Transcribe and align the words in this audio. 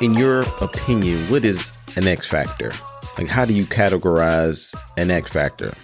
In 0.00 0.14
your 0.14 0.40
opinion, 0.62 1.18
what 1.30 1.44
is 1.44 1.72
an 1.96 2.08
X 2.08 2.26
Factor? 2.26 2.72
Like, 3.18 3.28
how 3.28 3.44
do 3.44 3.52
you 3.52 3.66
categorize 3.66 4.74
an 4.96 5.10
X 5.10 5.30
Factor? 5.30 5.74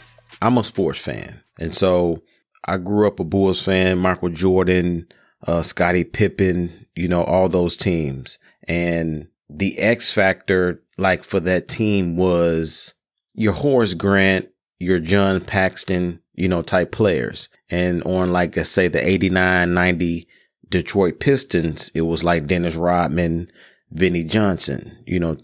I'm 0.41 0.57
a 0.57 0.65
sports 0.65 0.99
fan. 0.99 1.43
And 1.61 1.75
so 1.75 2.23
I 2.65 2.79
grew 2.79 3.07
up 3.07 3.21
a 3.21 3.25
Bulls 3.25 3.63
fan, 3.63 3.99
Michael 3.99 4.31
Jordan, 4.31 5.07
uh, 5.47 5.61
Scottie 5.61 6.05
Pippen, 6.05 6.87
you 6.95 7.09
know, 7.09 7.25
all 7.25 7.51
those 7.51 7.77
teams. 7.77 8.39
And 8.67 9.29
the 9.51 9.79
X 9.79 10.15
Factor, 10.15 10.83
like 10.97 11.23
for 11.23 11.41
that 11.41 11.69
team 11.69 12.17
was 12.17 12.95
your 13.35 13.53
Horace 13.53 13.93
Grant, 13.93 14.49
your 14.79 14.99
John 14.99 15.43
Paxson, 15.43 16.23
you 16.33 16.49
know, 16.49 16.63
type 16.63 16.91
players. 16.91 17.51
And 17.69 18.03
on 18.05 18.33
like, 18.33 18.57
let's 18.57 18.71
say 18.71 18.89
the 18.89 19.07
89, 19.07 19.75
90 19.75 20.27
Detroit 20.71 21.21
Pistons, 21.21 21.91
it 21.95 22.03
was 22.03 22.25
like 22.25 22.47
Dennis 22.47 22.77
Rodman, 22.77 23.51
Vinnie 23.91 24.25
Johnson, 24.25 24.99
you 25.07 25.21
know, 25.21 25.37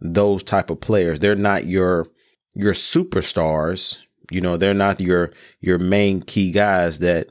those 0.00 0.42
type 0.42 0.70
of 0.70 0.80
players. 0.80 1.20
They're 1.20 1.34
not 1.34 1.66
your, 1.66 2.06
your 2.54 2.72
superstars. 2.72 3.98
You 4.30 4.40
know, 4.40 4.56
they're 4.56 4.74
not 4.74 5.00
your, 5.00 5.32
your 5.60 5.78
main 5.78 6.22
key 6.22 6.50
guys 6.52 7.00
that 7.00 7.28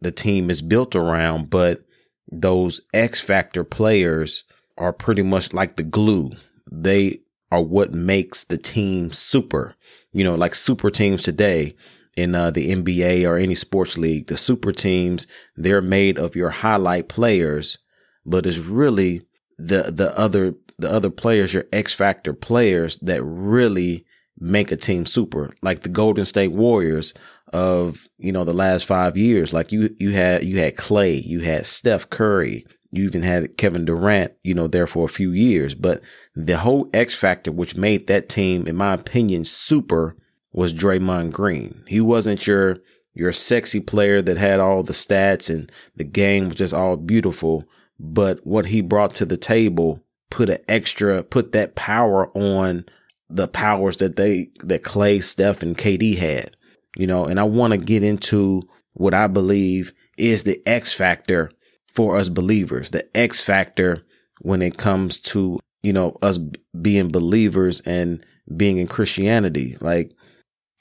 the 0.00 0.12
team 0.12 0.50
is 0.50 0.62
built 0.62 0.94
around, 0.94 1.50
but 1.50 1.82
those 2.30 2.80
X 2.92 3.20
factor 3.20 3.64
players 3.64 4.44
are 4.78 4.92
pretty 4.92 5.22
much 5.22 5.52
like 5.52 5.76
the 5.76 5.82
glue. 5.82 6.32
They 6.70 7.20
are 7.50 7.62
what 7.62 7.94
makes 7.94 8.44
the 8.44 8.58
team 8.58 9.12
super. 9.12 9.74
You 10.12 10.24
know, 10.24 10.34
like 10.34 10.54
super 10.54 10.90
teams 10.90 11.22
today 11.22 11.76
in 12.16 12.34
uh, 12.34 12.50
the 12.50 12.74
NBA 12.74 13.28
or 13.28 13.36
any 13.36 13.54
sports 13.54 13.98
league, 13.98 14.26
the 14.26 14.36
super 14.36 14.72
teams, 14.72 15.26
they're 15.54 15.82
made 15.82 16.18
of 16.18 16.34
your 16.34 16.50
highlight 16.50 17.08
players, 17.08 17.78
but 18.24 18.46
it's 18.46 18.58
really 18.58 19.22
the, 19.58 19.90
the 19.90 20.16
other, 20.18 20.54
the 20.78 20.90
other 20.90 21.10
players, 21.10 21.54
your 21.54 21.64
X 21.72 21.92
factor 21.92 22.32
players 22.32 22.96
that 22.98 23.22
really 23.22 24.04
make 24.38 24.70
a 24.70 24.76
team 24.76 25.06
super. 25.06 25.54
Like 25.62 25.80
the 25.80 25.88
Golden 25.88 26.24
State 26.24 26.52
Warriors 26.52 27.14
of, 27.52 28.08
you 28.18 28.32
know, 28.32 28.44
the 28.44 28.52
last 28.52 28.84
five 28.84 29.16
years. 29.16 29.52
Like 29.52 29.72
you, 29.72 29.94
you 29.98 30.12
had, 30.12 30.44
you 30.44 30.58
had 30.58 30.76
Clay, 30.76 31.14
you 31.14 31.40
had 31.40 31.66
Steph 31.66 32.10
Curry, 32.10 32.66
you 32.90 33.04
even 33.04 33.22
had 33.22 33.56
Kevin 33.56 33.84
Durant, 33.84 34.32
you 34.42 34.54
know, 34.54 34.66
there 34.66 34.86
for 34.86 35.04
a 35.04 35.08
few 35.08 35.30
years. 35.30 35.74
But 35.74 36.00
the 36.34 36.58
whole 36.58 36.88
X 36.92 37.14
factor, 37.14 37.52
which 37.52 37.76
made 37.76 38.06
that 38.06 38.28
team, 38.28 38.66
in 38.66 38.76
my 38.76 38.94
opinion, 38.94 39.44
super 39.44 40.16
was 40.52 40.74
Draymond 40.74 41.32
Green. 41.32 41.84
He 41.86 42.00
wasn't 42.00 42.46
your, 42.46 42.78
your 43.14 43.32
sexy 43.32 43.80
player 43.80 44.22
that 44.22 44.36
had 44.36 44.60
all 44.60 44.82
the 44.82 44.92
stats 44.92 45.48
and 45.54 45.70
the 45.94 46.04
game 46.04 46.48
was 46.48 46.56
just 46.56 46.74
all 46.74 46.96
beautiful. 46.96 47.64
But 47.98 48.46
what 48.46 48.66
he 48.66 48.80
brought 48.80 49.14
to 49.16 49.24
the 49.24 49.36
table 49.36 50.02
put 50.30 50.50
an 50.50 50.58
extra, 50.68 51.22
put 51.22 51.52
that 51.52 51.74
power 51.74 52.28
on 52.36 52.84
the 53.28 53.48
powers 53.48 53.96
that 53.98 54.16
they, 54.16 54.50
that 54.60 54.82
Clay, 54.82 55.20
Steph, 55.20 55.62
and 55.62 55.76
KD 55.76 56.16
had, 56.16 56.56
you 56.96 57.06
know, 57.06 57.24
and 57.24 57.40
I 57.40 57.44
want 57.44 57.72
to 57.72 57.78
get 57.78 58.02
into 58.02 58.62
what 58.94 59.14
I 59.14 59.26
believe 59.26 59.92
is 60.16 60.44
the 60.44 60.62
X 60.66 60.92
factor 60.92 61.50
for 61.92 62.16
us 62.16 62.28
believers, 62.28 62.90
the 62.90 63.08
X 63.16 63.42
factor 63.42 64.04
when 64.40 64.62
it 64.62 64.76
comes 64.76 65.18
to, 65.18 65.58
you 65.82 65.92
know, 65.92 66.16
us 66.22 66.38
being 66.80 67.08
believers 67.08 67.80
and 67.80 68.24
being 68.54 68.78
in 68.78 68.86
Christianity. 68.86 69.76
Like, 69.80 70.12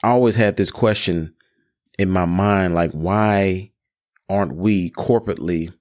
I 0.03 0.09
always 0.09 0.35
had 0.35 0.57
this 0.57 0.71
question 0.71 1.33
in 1.97 2.09
my 2.09 2.25
mind, 2.25 2.75
like, 2.75 2.91
why 2.91 3.71
aren't 4.29 4.55
we 4.55 4.91
corporately 4.91 5.73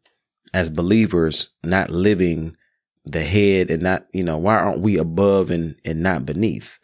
as 0.55 0.71
believers 0.71 1.49
not 1.65 1.91
living 1.91 2.57
the 3.05 3.25
head 3.25 3.71
and 3.71 3.83
not, 3.83 4.07
you 4.13 4.23
know, 4.23 4.39
why 4.39 4.57
aren't 4.57 4.81
we 4.81 4.97
above 4.97 5.51
and, 5.51 5.75
and 5.85 6.01
not 6.01 6.25
beneath? 6.25 6.79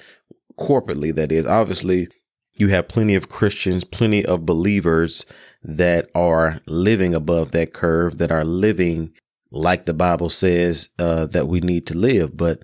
Corporately, 0.58 1.14
that 1.14 1.32
is. 1.32 1.46
Obviously, 1.46 2.08
you 2.54 2.68
have 2.68 2.88
plenty 2.88 3.14
of 3.14 3.30
Christians, 3.30 3.84
plenty 3.84 4.26
of 4.26 4.44
believers 4.44 5.24
that 5.62 6.10
are 6.14 6.60
living 6.66 7.14
above 7.14 7.52
that 7.52 7.72
curve, 7.72 8.18
that 8.18 8.32
are 8.32 8.44
living 8.44 9.12
like 9.52 9.86
the 9.86 9.94
Bible 9.94 10.30
says 10.30 10.90
uh, 10.98 11.26
that 11.26 11.48
we 11.48 11.60
need 11.60 11.86
to 11.86 11.96
live. 11.96 12.36
But 12.36 12.62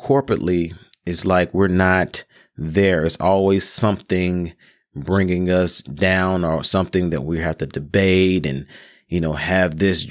corporately, 0.00 0.74
it's 1.04 1.26
like 1.26 1.52
we're 1.52 1.68
not 1.68 2.24
there. 2.56 3.04
It's 3.04 3.20
always 3.20 3.68
something 3.68 4.54
bringing 4.94 5.50
us 5.50 5.82
down 5.82 6.44
or 6.44 6.64
something 6.64 7.10
that 7.10 7.22
we 7.22 7.40
have 7.40 7.58
to 7.58 7.66
debate 7.66 8.46
and, 8.46 8.66
you 9.06 9.20
know, 9.20 9.34
have 9.34 9.78
this 9.78 10.04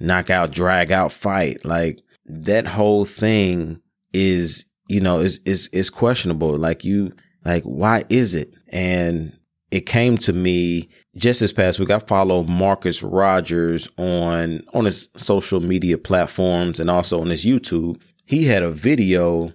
knockout, 0.00 0.50
drag 0.50 0.90
out 0.90 1.12
fight. 1.12 1.64
Like 1.64 2.00
that 2.24 2.66
whole 2.66 3.04
thing 3.04 3.80
is, 4.12 4.64
you 4.88 5.00
know, 5.00 5.20
is, 5.20 5.38
is, 5.44 5.68
is 5.68 5.90
questionable. 5.90 6.56
Like 6.56 6.84
you, 6.84 7.12
like, 7.44 7.62
why 7.62 8.04
is 8.08 8.34
it? 8.34 8.52
And 8.68 9.36
it 9.70 9.86
came 9.86 10.18
to 10.18 10.32
me 10.32 10.88
just 11.16 11.40
this 11.40 11.52
past 11.52 11.78
week. 11.78 11.90
I 11.90 11.98
follow 12.00 12.42
Marcus 12.42 13.02
Rogers 13.02 13.88
on, 13.96 14.64
on 14.74 14.84
his 14.84 15.08
social 15.16 15.60
media 15.60 15.98
platforms 15.98 16.80
and 16.80 16.90
also 16.90 17.20
on 17.20 17.28
his 17.28 17.44
YouTube. 17.44 18.00
He 18.24 18.44
had 18.44 18.62
a 18.62 18.70
video, 18.70 19.52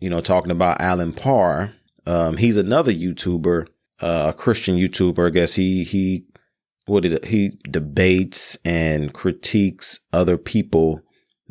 you 0.00 0.08
know, 0.10 0.20
talking 0.20 0.50
about 0.50 0.80
Allen 0.80 1.12
Parr. 1.12 1.74
Um, 2.06 2.38
he's 2.38 2.56
another 2.56 2.92
YouTuber, 2.92 3.66
uh, 4.00 4.26
a 4.28 4.32
Christian 4.32 4.76
YouTuber. 4.76 5.26
I 5.26 5.30
guess 5.30 5.54
he, 5.54 5.84
he, 5.84 6.24
what 6.88 7.02
did 7.02 7.24
he 7.24 7.58
debates 7.70 8.56
and 8.64 9.12
critiques 9.12 10.00
other 10.12 10.36
people 10.36 11.02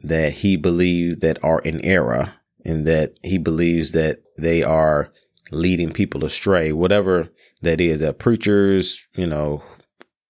that 0.03 0.33
he 0.33 0.55
believes 0.55 1.19
that 1.19 1.43
are 1.43 1.59
in 1.61 1.83
error 1.83 2.33
and 2.65 2.85
that 2.85 3.13
he 3.23 3.37
believes 3.37 3.91
that 3.91 4.19
they 4.37 4.63
are 4.63 5.11
leading 5.51 5.91
people 5.91 6.25
astray, 6.25 6.71
whatever 6.71 7.29
that 7.61 7.79
is, 7.81 7.99
that 8.01 8.19
preachers, 8.19 9.05
you 9.15 9.25
know, 9.25 9.63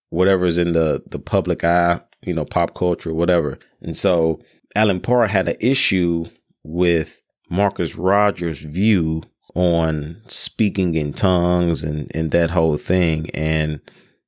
whatever's 0.10 0.58
in 0.58 0.74
the, 0.74 1.04
the 1.08 1.20
public 1.20 1.64
eye, 1.64 2.02
you 2.22 2.34
know, 2.34 2.46
pop 2.46 2.74
culture, 2.74 3.14
whatever. 3.14 3.58
And 3.82 3.98
so 3.98 4.40
Allen 4.76 5.00
Parr 5.00 5.28
had 5.28 5.50
an 5.50 5.58
issue 5.60 6.30
with 6.64 7.20
Marcus 7.50 7.96
Rogers' 7.96 8.60
view 8.60 9.24
on 9.56 10.22
speaking 10.28 10.96
in 10.96 11.14
tongues 11.14 11.84
and, 11.84 12.12
and 12.14 12.32
that 12.32 12.52
whole 12.52 12.78
thing. 12.78 13.30
And, 13.32 13.82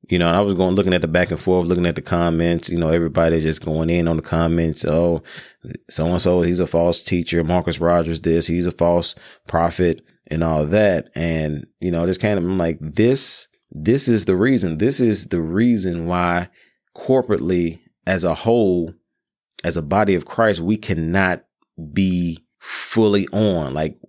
you 0.09 0.17
know, 0.17 0.27
I 0.27 0.41
was 0.41 0.55
going 0.55 0.75
looking 0.75 0.93
at 0.93 1.01
the 1.01 1.07
back 1.07 1.29
and 1.29 1.39
forth, 1.39 1.67
looking 1.67 1.85
at 1.85 1.95
the 1.95 2.01
comments, 2.01 2.67
you 2.69 2.77
know, 2.77 2.89
everybody 2.89 3.41
just 3.41 3.63
going 3.63 3.89
in 3.89 4.07
on 4.07 4.15
the 4.15 4.21
comments. 4.23 4.83
Oh, 4.83 5.21
so 5.89 6.07
and 6.07 6.21
so, 6.21 6.41
he's 6.41 6.59
a 6.59 6.67
false 6.67 7.01
teacher. 7.01 7.43
Marcus 7.43 7.79
Rogers, 7.79 8.21
this, 8.21 8.47
he's 8.47 8.65
a 8.65 8.71
false 8.71 9.13
prophet 9.47 10.01
and 10.27 10.43
all 10.43 10.65
that. 10.65 11.09
And, 11.13 11.67
you 11.79 11.91
know, 11.91 12.07
this 12.07 12.17
kind 12.17 12.39
of, 12.39 12.43
I'm 12.43 12.57
like, 12.57 12.79
this, 12.81 13.47
this 13.69 14.07
is 14.07 14.25
the 14.25 14.35
reason. 14.35 14.79
This 14.79 14.99
is 14.99 15.27
the 15.27 15.41
reason 15.41 16.07
why 16.07 16.49
corporately 16.97 17.79
as 18.07 18.23
a 18.23 18.33
whole, 18.33 18.93
as 19.63 19.77
a 19.77 19.83
body 19.83 20.15
of 20.15 20.25
Christ, 20.25 20.59
we 20.59 20.77
cannot 20.77 21.43
be 21.93 22.43
fully 22.57 23.27
on. 23.27 23.75
Like 23.75 23.99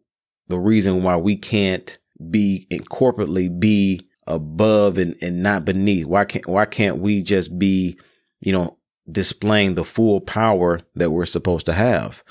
the 0.49 0.59
reason 0.59 1.03
why 1.03 1.17
we 1.17 1.37
can't 1.37 1.99
be 2.31 2.67
corporately 2.91 3.59
be 3.59 4.07
above 4.27 4.99
and, 4.99 5.17
and 5.23 5.43
not 5.43 5.65
beneath. 5.65 6.07
Why 6.07 6.25
can't, 6.25 6.47
why 6.47 6.67
can't 6.67 6.99
we 6.99 7.23
just 7.23 7.59
be, 7.59 7.99
you 8.41 8.53
know, 8.53 8.79
displaying 9.11 9.75
the 9.75 9.85
full 9.85 10.21
power 10.21 10.81
that 10.95 11.11
we're 11.11 11.27
supposed 11.27 11.67
to 11.67 11.73
have? 11.73 12.23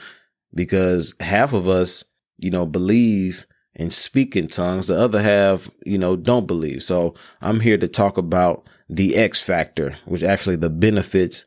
Because 0.53 1.13
half 1.19 1.53
of 1.53 1.67
us, 1.67 2.03
you 2.37 2.51
know, 2.51 2.65
believe 2.65 3.45
and 3.75 3.93
speak 3.93 4.35
in 4.35 4.47
tongues. 4.47 4.87
The 4.87 4.99
other 4.99 5.21
half, 5.21 5.69
you 5.85 5.97
know, 5.97 6.15
don't 6.15 6.47
believe. 6.47 6.83
So 6.83 7.15
I'm 7.41 7.61
here 7.61 7.77
to 7.77 7.87
talk 7.87 8.17
about 8.17 8.67
the 8.89 9.15
X 9.15 9.41
factor, 9.41 9.95
which 10.05 10.23
actually 10.23 10.57
the 10.57 10.69
benefits 10.69 11.45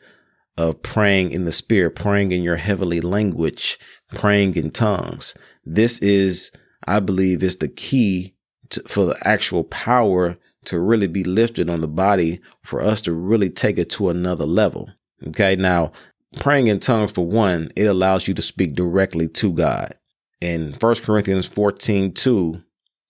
of 0.57 0.83
praying 0.83 1.33
in 1.33 1.45
the 1.45 1.53
spirit, 1.53 1.95
praying 1.95 2.33
in 2.33 2.43
your 2.43 2.57
heavenly 2.57 3.01
language, 3.01 3.79
praying 4.15 4.55
in 4.57 4.71
tongues. 4.71 5.35
This 5.65 5.99
is, 5.99 6.53
I 6.87 7.01
believe, 7.01 7.43
is 7.43 7.57
the 7.57 7.69
key 7.69 8.35
to, 8.73 8.83
for 8.83 9.07
the 9.07 9.17
actual 9.27 9.65
power 9.65 10.37
to 10.65 10.79
really 10.79 11.09
be 11.09 11.25
lifted 11.25 11.69
on 11.71 11.81
the 11.81 11.89
body 11.89 12.41
for 12.63 12.83
us 12.83 13.01
to 13.03 13.13
really 13.13 13.51
take 13.51 13.79
it 13.79 13.91
to 13.91 14.11
another 14.11 14.45
level. 14.45 14.91
Okay. 15.29 15.57
Now, 15.57 15.93
praying 16.39 16.67
in 16.67 16.81
tongues 16.81 17.13
for 17.13 17.27
one, 17.27 17.73
it 17.75 17.87
allows 17.87 18.29
you 18.29 18.35
to 18.35 18.43
speak 18.43 18.75
directly 18.75 19.29
to 19.29 19.53
God 19.53 19.95
in 20.43 20.75
1 20.75 20.95
Corinthians 20.97 21.47
14 21.47 22.13
2, 22.13 22.63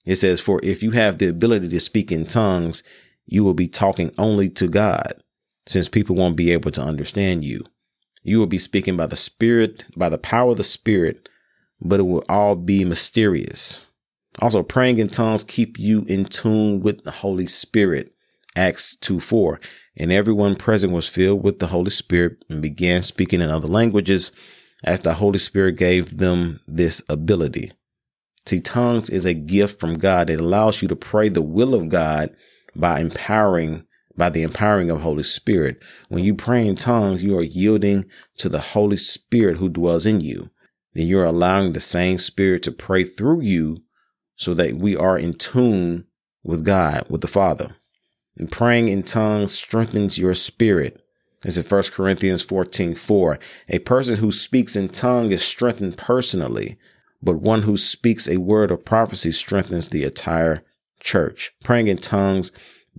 it 0.05 0.17
says, 0.17 0.41
For 0.41 0.61
if 0.63 0.83
you 0.83 0.91
have 0.91 1.19
the 1.19 1.29
ability 1.29 1.69
to 1.71 1.81
speak 1.81 2.13
in 2.13 2.27
tongues, 2.27 2.83
you 3.25 3.43
will 3.43 3.55
be 3.55 3.69
talking 3.69 4.13
only 4.19 4.51
to 4.51 4.69
God, 4.69 5.15
since 5.67 5.89
people 5.89 6.15
won't 6.15 6.37
be 6.37 6.51
able 6.51 6.71
to 6.73 6.83
understand 6.83 7.45
you. 7.45 7.65
You 8.23 8.39
will 8.39 8.47
be 8.47 8.59
speaking 8.59 8.97
by 8.97 9.07
the 9.07 9.17
Spirit, 9.17 9.85
by 9.97 10.11
the 10.11 10.19
power 10.19 10.51
of 10.51 10.59
the 10.59 10.65
Spirit, 10.65 11.29
but 11.81 12.01
it 12.01 12.05
will 12.05 12.25
all 12.29 12.55
be 12.55 12.85
mysterious. 12.85 13.87
Also, 14.39 14.63
praying 14.63 14.99
in 14.99 15.09
tongues 15.09 15.45
keep 15.45 15.79
you 15.79 16.05
in 16.09 16.25
tune 16.25 16.81
with 16.81 17.05
the 17.05 17.11
Holy 17.11 17.47
Spirit. 17.47 18.15
Acts 18.55 18.97
2 18.97 19.19
4. 19.19 19.61
and 19.97 20.13
everyone 20.13 20.57
present 20.57 20.93
was 20.93 21.09
filled 21.09 21.43
with 21.43 21.59
the 21.59 21.69
Holy 21.69 21.91
Spirit 21.91 22.45
and 22.51 22.61
began 22.61 23.03
speaking 23.03 23.41
in 23.41 23.51
other 23.51 23.69
languages 23.69 24.33
as 24.85 25.01
the 25.01 25.15
Holy 25.15 25.39
Spirit 25.39 25.77
gave 25.77 26.19
them 26.19 26.61
this 26.67 27.03
ability. 27.09 27.73
See, 28.47 28.61
tongues 28.61 29.09
is 29.09 29.25
a 29.25 29.35
gift 29.35 29.79
from 29.79 29.99
God. 29.99 30.29
It 30.29 30.41
allows 30.41 30.83
you 30.83 30.89
to 30.89 30.97
pray 30.97 31.29
the 31.29 31.43
will 31.43 31.75
of 31.75 31.89
God 31.89 32.35
by 32.75 33.01
empowering, 33.01 33.85
by 34.17 34.29
the 34.31 34.43
empowering 34.43 34.91
of 34.91 35.01
Holy 35.01 35.23
Spirit. 35.23 35.81
When 36.09 36.25
you 36.25 36.35
pray 36.35 36.67
in 36.67 36.77
tongues, 36.77 37.23
you 37.23 37.37
are 37.39 37.43
yielding 37.43 38.07
to 38.39 38.49
the 38.49 38.61
Holy 38.61 38.97
Spirit 38.97 39.59
who 39.59 39.69
dwells 39.69 40.05
in 40.05 40.21
you. 40.21 40.51
Then 40.95 41.07
you're 41.07 41.25
allowing 41.25 41.73
the 41.73 41.81
same 41.81 42.19
Spirit 42.19 42.63
to 42.65 42.73
pray 42.73 43.05
through 43.05 43.43
you 43.43 43.83
so 44.37 44.55
that 44.55 44.77
we 44.77 44.97
are 44.97 45.19
in 45.19 45.35
tune 45.35 46.07
with 46.43 46.65
God, 46.65 47.05
with 47.09 47.21
the 47.21 47.29
Father. 47.29 47.77
And 48.37 48.51
praying 48.51 48.89
in 48.89 49.03
tongues 49.03 49.53
strengthens 49.53 50.19
your 50.19 50.35
spirit. 50.35 51.01
As 51.45 51.59
in 51.59 51.65
1 51.65 51.83
Corinthians 51.93 52.43
14 52.43 52.95
4. 52.95 53.39
A 53.69 53.79
person 53.81 54.17
who 54.17 54.33
speaks 54.33 54.77
in 54.77 54.89
tongue 54.89 55.33
is 55.33 55.45
strengthened 55.45 55.97
personally, 55.97 56.79
but 57.23 57.41
one 57.41 57.63
who 57.63 57.77
speaks 57.77 58.29
a 58.29 58.39
word 58.39 58.71
of 58.71 58.85
prophecy 58.85 59.33
strengthens 59.33 59.89
the 59.89 60.05
entire 60.05 60.63
church. 61.01 61.53
Praying 61.63 61.89
in 61.89 61.99
tongues 61.99 62.53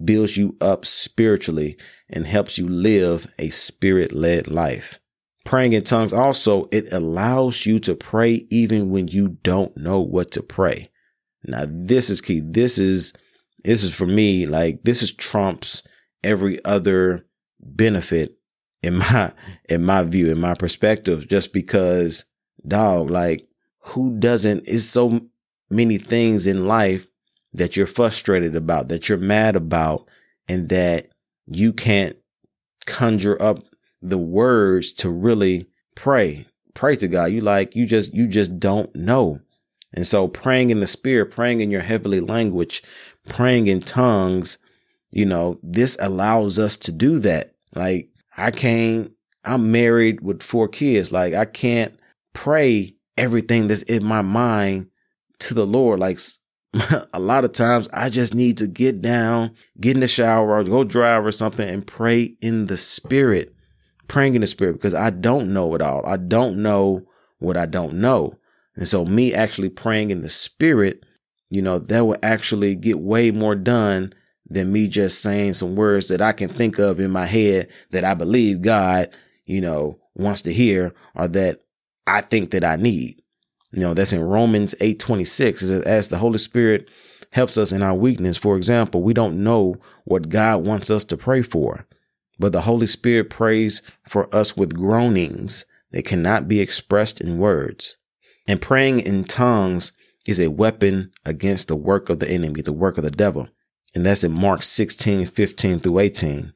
builds 0.03 0.37
you 0.37 0.57
up 0.59 0.85
spiritually 0.85 1.77
and 2.09 2.27
helps 2.27 2.57
you 2.57 2.67
live 2.67 3.31
a 3.39 3.49
spirit 3.49 4.11
led 4.11 4.47
life. 4.47 4.99
Praying 5.45 5.73
in 5.73 5.83
tongues 5.83 6.13
also, 6.13 6.69
it 6.71 6.91
allows 6.91 7.65
you 7.65 7.79
to 7.81 7.95
pray 7.95 8.45
even 8.49 8.89
when 8.89 9.07
you 9.07 9.37
don't 9.43 9.75
know 9.75 9.99
what 9.99 10.31
to 10.31 10.41
pray. 10.41 10.89
Now, 11.45 11.65
this 11.67 12.09
is 12.09 12.21
key. 12.21 12.41
This 12.43 12.77
is 12.77 13.13
this 13.63 13.83
is 13.83 13.93
for 13.93 14.05
me 14.05 14.45
like 14.45 14.83
this 14.83 15.01
is 15.01 15.13
trumps 15.13 15.83
every 16.23 16.63
other 16.65 17.25
benefit 17.59 18.37
in 18.81 18.97
my 18.99 19.31
in 19.69 19.83
my 19.83 20.03
view 20.03 20.31
in 20.31 20.39
my 20.39 20.53
perspective 20.53 21.27
just 21.27 21.53
because 21.53 22.25
dog 22.67 23.09
like 23.09 23.47
who 23.79 24.17
doesn't 24.19 24.67
is 24.67 24.89
so 24.89 25.21
many 25.69 25.97
things 25.97 26.45
in 26.45 26.67
life 26.67 27.07
that 27.53 27.75
you're 27.75 27.87
frustrated 27.87 28.55
about 28.55 28.89
that 28.89 29.07
you're 29.07 29.17
mad 29.17 29.55
about 29.55 30.07
and 30.47 30.69
that 30.69 31.09
you 31.47 31.73
can't 31.73 32.17
conjure 32.85 33.41
up 33.41 33.63
the 34.01 34.17
words 34.17 34.91
to 34.91 35.09
really 35.09 35.67
pray. 35.95 36.47
Pray 36.73 36.95
to 36.97 37.07
God. 37.07 37.25
You 37.25 37.41
like 37.41 37.75
you 37.75 37.85
just 37.85 38.13
you 38.13 38.27
just 38.27 38.59
don't 38.59 38.93
know 38.95 39.39
and 39.93 40.07
so 40.07 40.27
praying 40.27 40.69
in 40.69 40.79
the 40.79 40.87
spirit 40.87 41.31
praying 41.31 41.61
in 41.61 41.71
your 41.71 41.81
heavenly 41.81 42.19
language 42.19 42.81
praying 43.27 43.67
in 43.67 43.81
tongues, 43.81 44.57
you 45.11 45.25
know, 45.25 45.59
this 45.63 45.97
allows 45.99 46.59
us 46.59 46.75
to 46.77 46.91
do 46.91 47.19
that. 47.19 47.55
Like 47.75 48.09
I 48.37 48.51
can't, 48.51 49.11
I'm 49.45 49.71
married 49.71 50.21
with 50.21 50.43
four 50.43 50.67
kids. 50.67 51.11
Like 51.11 51.33
I 51.33 51.45
can't 51.45 51.97
pray 52.33 52.95
everything 53.17 53.67
that's 53.67 53.83
in 53.83 54.03
my 54.03 54.21
mind 54.21 54.87
to 55.39 55.53
the 55.53 55.67
Lord. 55.67 55.99
Like 55.99 56.19
a 57.13 57.19
lot 57.19 57.45
of 57.45 57.53
times 57.53 57.87
I 57.93 58.09
just 58.09 58.33
need 58.33 58.57
to 58.57 58.67
get 58.67 59.01
down, 59.01 59.51
get 59.79 59.95
in 59.95 60.01
the 60.01 60.07
shower 60.07 60.57
or 60.57 60.63
go 60.63 60.83
drive 60.83 61.25
or 61.25 61.31
something 61.31 61.67
and 61.67 61.85
pray 61.85 62.35
in 62.41 62.67
the 62.67 62.77
spirit, 62.77 63.53
praying 64.07 64.35
in 64.35 64.41
the 64.41 64.47
spirit 64.47 64.73
because 64.73 64.93
I 64.93 65.11
don't 65.11 65.53
know 65.53 65.75
it 65.75 65.81
all. 65.81 66.05
I 66.05 66.17
don't 66.17 66.57
know 66.57 67.05
what 67.39 67.57
I 67.57 67.65
don't 67.65 67.95
know. 67.95 68.37
And 68.75 68.87
so 68.87 69.05
me 69.05 69.33
actually 69.33 69.69
praying 69.69 70.11
in 70.11 70.21
the 70.21 70.29
spirit 70.29 71.03
you 71.53 71.61
know, 71.61 71.77
that 71.77 72.07
will 72.07 72.17
actually 72.23 72.75
get 72.75 72.97
way 72.97 73.29
more 73.29 73.53
done 73.53 74.11
than 74.49 74.73
me 74.73 74.87
just 74.87 75.21
saying 75.21 75.53
some 75.53 75.75
words 75.75 76.07
that 76.07 76.19
I 76.19 76.31
can 76.31 76.49
think 76.49 76.79
of 76.79 76.99
in 76.99 77.11
my 77.11 77.27
head 77.27 77.67
that 77.91 78.03
I 78.03 78.15
believe 78.15 78.63
God, 78.63 79.11
you 79.45 79.61
know, 79.61 79.99
wants 80.15 80.41
to 80.41 80.51
hear 80.51 80.95
or 81.13 81.27
that 81.27 81.61
I 82.07 82.21
think 82.21 82.49
that 82.51 82.63
I 82.63 82.77
need. 82.77 83.21
You 83.71 83.81
know, 83.81 83.93
that's 83.93 84.13
in 84.13 84.23
Romans 84.23 84.73
8 84.81 84.99
26. 84.99 85.61
It 85.61 85.67
says, 85.67 85.83
as 85.83 86.07
the 86.07 86.17
Holy 86.17 86.39
Spirit 86.39 86.89
helps 87.29 87.55
us 87.55 87.71
in 87.71 87.83
our 87.83 87.93
weakness. 87.93 88.35
For 88.35 88.57
example, 88.57 89.03
we 89.03 89.13
don't 89.13 89.43
know 89.43 89.75
what 90.05 90.29
God 90.29 90.65
wants 90.65 90.89
us 90.89 91.03
to 91.03 91.17
pray 91.17 91.43
for, 91.43 91.85
but 92.39 92.51
the 92.51 92.61
Holy 92.61 92.87
Spirit 92.87 93.29
prays 93.29 93.83
for 94.09 94.27
us 94.33 94.57
with 94.57 94.73
groanings 94.75 95.65
that 95.91 96.05
cannot 96.05 96.47
be 96.47 96.61
expressed 96.61 97.21
in 97.21 97.37
words. 97.37 97.95
And 98.47 98.61
praying 98.61 99.01
in 99.01 99.23
tongues 99.23 99.91
is 100.25 100.39
a 100.39 100.49
weapon 100.49 101.11
against 101.25 101.67
the 101.67 101.75
work 101.75 102.09
of 102.09 102.19
the 102.19 102.29
enemy, 102.29 102.61
the 102.61 102.73
work 102.73 102.97
of 102.97 103.03
the 103.03 103.11
devil. 103.11 103.47
And 103.95 104.05
that's 104.05 104.23
in 104.23 104.31
Mark 104.31 104.63
16, 104.63 105.27
15 105.27 105.79
through 105.79 105.99
18. 105.99 106.53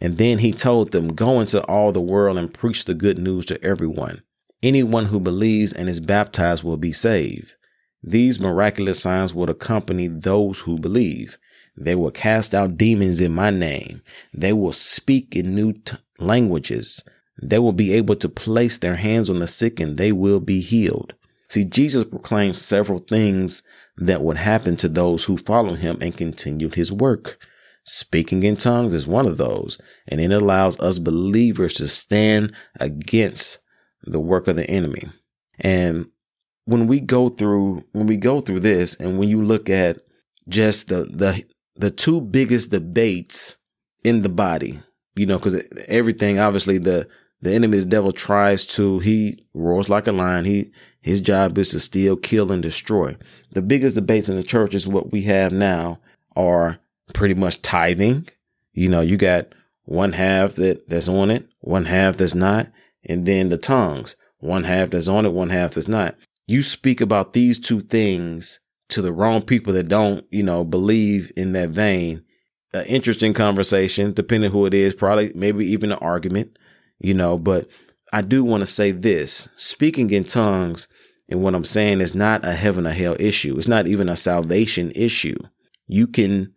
And 0.00 0.16
then 0.16 0.38
he 0.38 0.52
told 0.52 0.92
them, 0.92 1.14
Go 1.14 1.40
into 1.40 1.62
all 1.64 1.92
the 1.92 2.00
world 2.00 2.38
and 2.38 2.52
preach 2.52 2.84
the 2.84 2.94
good 2.94 3.18
news 3.18 3.44
to 3.46 3.62
everyone. 3.62 4.22
Anyone 4.62 5.06
who 5.06 5.20
believes 5.20 5.72
and 5.72 5.88
is 5.88 6.00
baptized 6.00 6.64
will 6.64 6.76
be 6.76 6.92
saved. 6.92 7.54
These 8.02 8.40
miraculous 8.40 9.00
signs 9.00 9.34
will 9.34 9.50
accompany 9.50 10.08
those 10.08 10.60
who 10.60 10.78
believe. 10.78 11.38
They 11.76 11.94
will 11.94 12.10
cast 12.10 12.54
out 12.54 12.76
demons 12.76 13.20
in 13.20 13.32
my 13.32 13.50
name. 13.50 14.02
They 14.32 14.52
will 14.52 14.72
speak 14.72 15.36
in 15.36 15.54
new 15.54 15.74
t- 15.74 15.96
languages. 16.18 17.04
They 17.40 17.58
will 17.58 17.72
be 17.72 17.92
able 17.92 18.16
to 18.16 18.28
place 18.28 18.78
their 18.78 18.96
hands 18.96 19.30
on 19.30 19.38
the 19.38 19.46
sick 19.46 19.78
and 19.78 19.96
they 19.96 20.10
will 20.10 20.40
be 20.40 20.60
healed. 20.60 21.14
See, 21.48 21.64
Jesus 21.64 22.04
proclaimed 22.04 22.56
several 22.56 22.98
things 22.98 23.62
that 23.96 24.22
would 24.22 24.36
happen 24.36 24.76
to 24.76 24.88
those 24.88 25.24
who 25.24 25.36
followed 25.36 25.78
him 25.78 25.98
and 26.00 26.16
continued 26.16 26.74
his 26.74 26.92
work. 26.92 27.38
Speaking 27.84 28.42
in 28.42 28.56
tongues 28.56 28.92
is 28.92 29.06
one 29.06 29.26
of 29.26 29.38
those, 29.38 29.78
and 30.06 30.20
it 30.20 30.30
allows 30.30 30.78
us 30.78 30.98
believers 30.98 31.72
to 31.74 31.88
stand 31.88 32.52
against 32.78 33.58
the 34.02 34.20
work 34.20 34.46
of 34.46 34.56
the 34.56 34.68
enemy. 34.68 35.08
And 35.58 36.08
when 36.66 36.86
we 36.86 37.00
go 37.00 37.30
through 37.30 37.82
when 37.92 38.06
we 38.06 38.18
go 38.18 38.40
through 38.40 38.60
this 38.60 38.94
and 38.96 39.18
when 39.18 39.30
you 39.30 39.42
look 39.42 39.70
at 39.70 40.00
just 40.48 40.88
the 40.88 41.04
the 41.04 41.42
the 41.76 41.90
two 41.90 42.20
biggest 42.20 42.70
debates 42.70 43.56
in 44.04 44.20
the 44.20 44.28
body, 44.28 44.80
you 45.16 45.24
know, 45.24 45.38
cuz 45.38 45.54
everything 45.88 46.38
obviously 46.38 46.76
the 46.76 47.08
the 47.40 47.52
enemy 47.52 47.78
the 47.78 47.86
devil 47.86 48.12
tries 48.12 48.66
to 48.66 48.98
he 48.98 49.46
roars 49.54 49.88
like 49.88 50.06
a 50.06 50.12
lion. 50.12 50.44
He 50.44 50.72
his 51.08 51.22
job 51.22 51.56
is 51.56 51.70
to 51.70 51.80
steal, 51.80 52.16
kill, 52.16 52.52
and 52.52 52.62
destroy. 52.62 53.16
The 53.52 53.62
biggest 53.62 53.94
debates 53.94 54.28
in 54.28 54.36
the 54.36 54.42
church 54.42 54.74
is 54.74 54.86
what 54.86 55.10
we 55.10 55.22
have 55.22 55.52
now 55.52 56.00
are 56.36 56.80
pretty 57.14 57.32
much 57.32 57.62
tithing. 57.62 58.28
You 58.74 58.90
know, 58.90 59.00
you 59.00 59.16
got 59.16 59.54
one 59.84 60.12
half 60.12 60.56
that, 60.56 60.86
that's 60.86 61.08
on 61.08 61.30
it, 61.30 61.48
one 61.60 61.86
half 61.86 62.18
that's 62.18 62.34
not, 62.34 62.70
and 63.04 63.24
then 63.24 63.48
the 63.48 63.56
tongues, 63.56 64.16
one 64.40 64.64
half 64.64 64.90
that's 64.90 65.08
on 65.08 65.24
it, 65.24 65.32
one 65.32 65.48
half 65.48 65.72
that's 65.72 65.88
not. 65.88 66.14
You 66.46 66.60
speak 66.60 67.00
about 67.00 67.32
these 67.32 67.58
two 67.58 67.80
things 67.80 68.60
to 68.90 69.00
the 69.00 69.12
wrong 69.12 69.40
people 69.40 69.72
that 69.72 69.88
don't, 69.88 70.26
you 70.30 70.42
know, 70.42 70.62
believe 70.62 71.32
in 71.38 71.52
that 71.52 71.70
vein. 71.70 72.22
An 72.74 72.84
interesting 72.84 73.32
conversation, 73.32 74.12
depending 74.12 74.50
who 74.50 74.66
it 74.66 74.74
is, 74.74 74.92
probably 74.92 75.32
maybe 75.34 75.66
even 75.68 75.90
an 75.90 75.98
argument, 76.02 76.58
you 76.98 77.14
know, 77.14 77.38
but 77.38 77.66
I 78.12 78.20
do 78.20 78.44
want 78.44 78.60
to 78.60 78.66
say 78.66 78.90
this 78.90 79.48
speaking 79.56 80.10
in 80.10 80.24
tongues, 80.24 80.86
and 81.28 81.42
what 81.42 81.54
I'm 81.54 81.64
saying 81.64 82.00
is 82.00 82.14
not 82.14 82.44
a 82.44 82.54
heaven 82.54 82.86
or 82.86 82.92
hell 82.92 83.16
issue. 83.18 83.56
It's 83.58 83.68
not 83.68 83.86
even 83.86 84.08
a 84.08 84.16
salvation 84.16 84.90
issue. 84.94 85.36
You 85.86 86.06
can, 86.06 86.54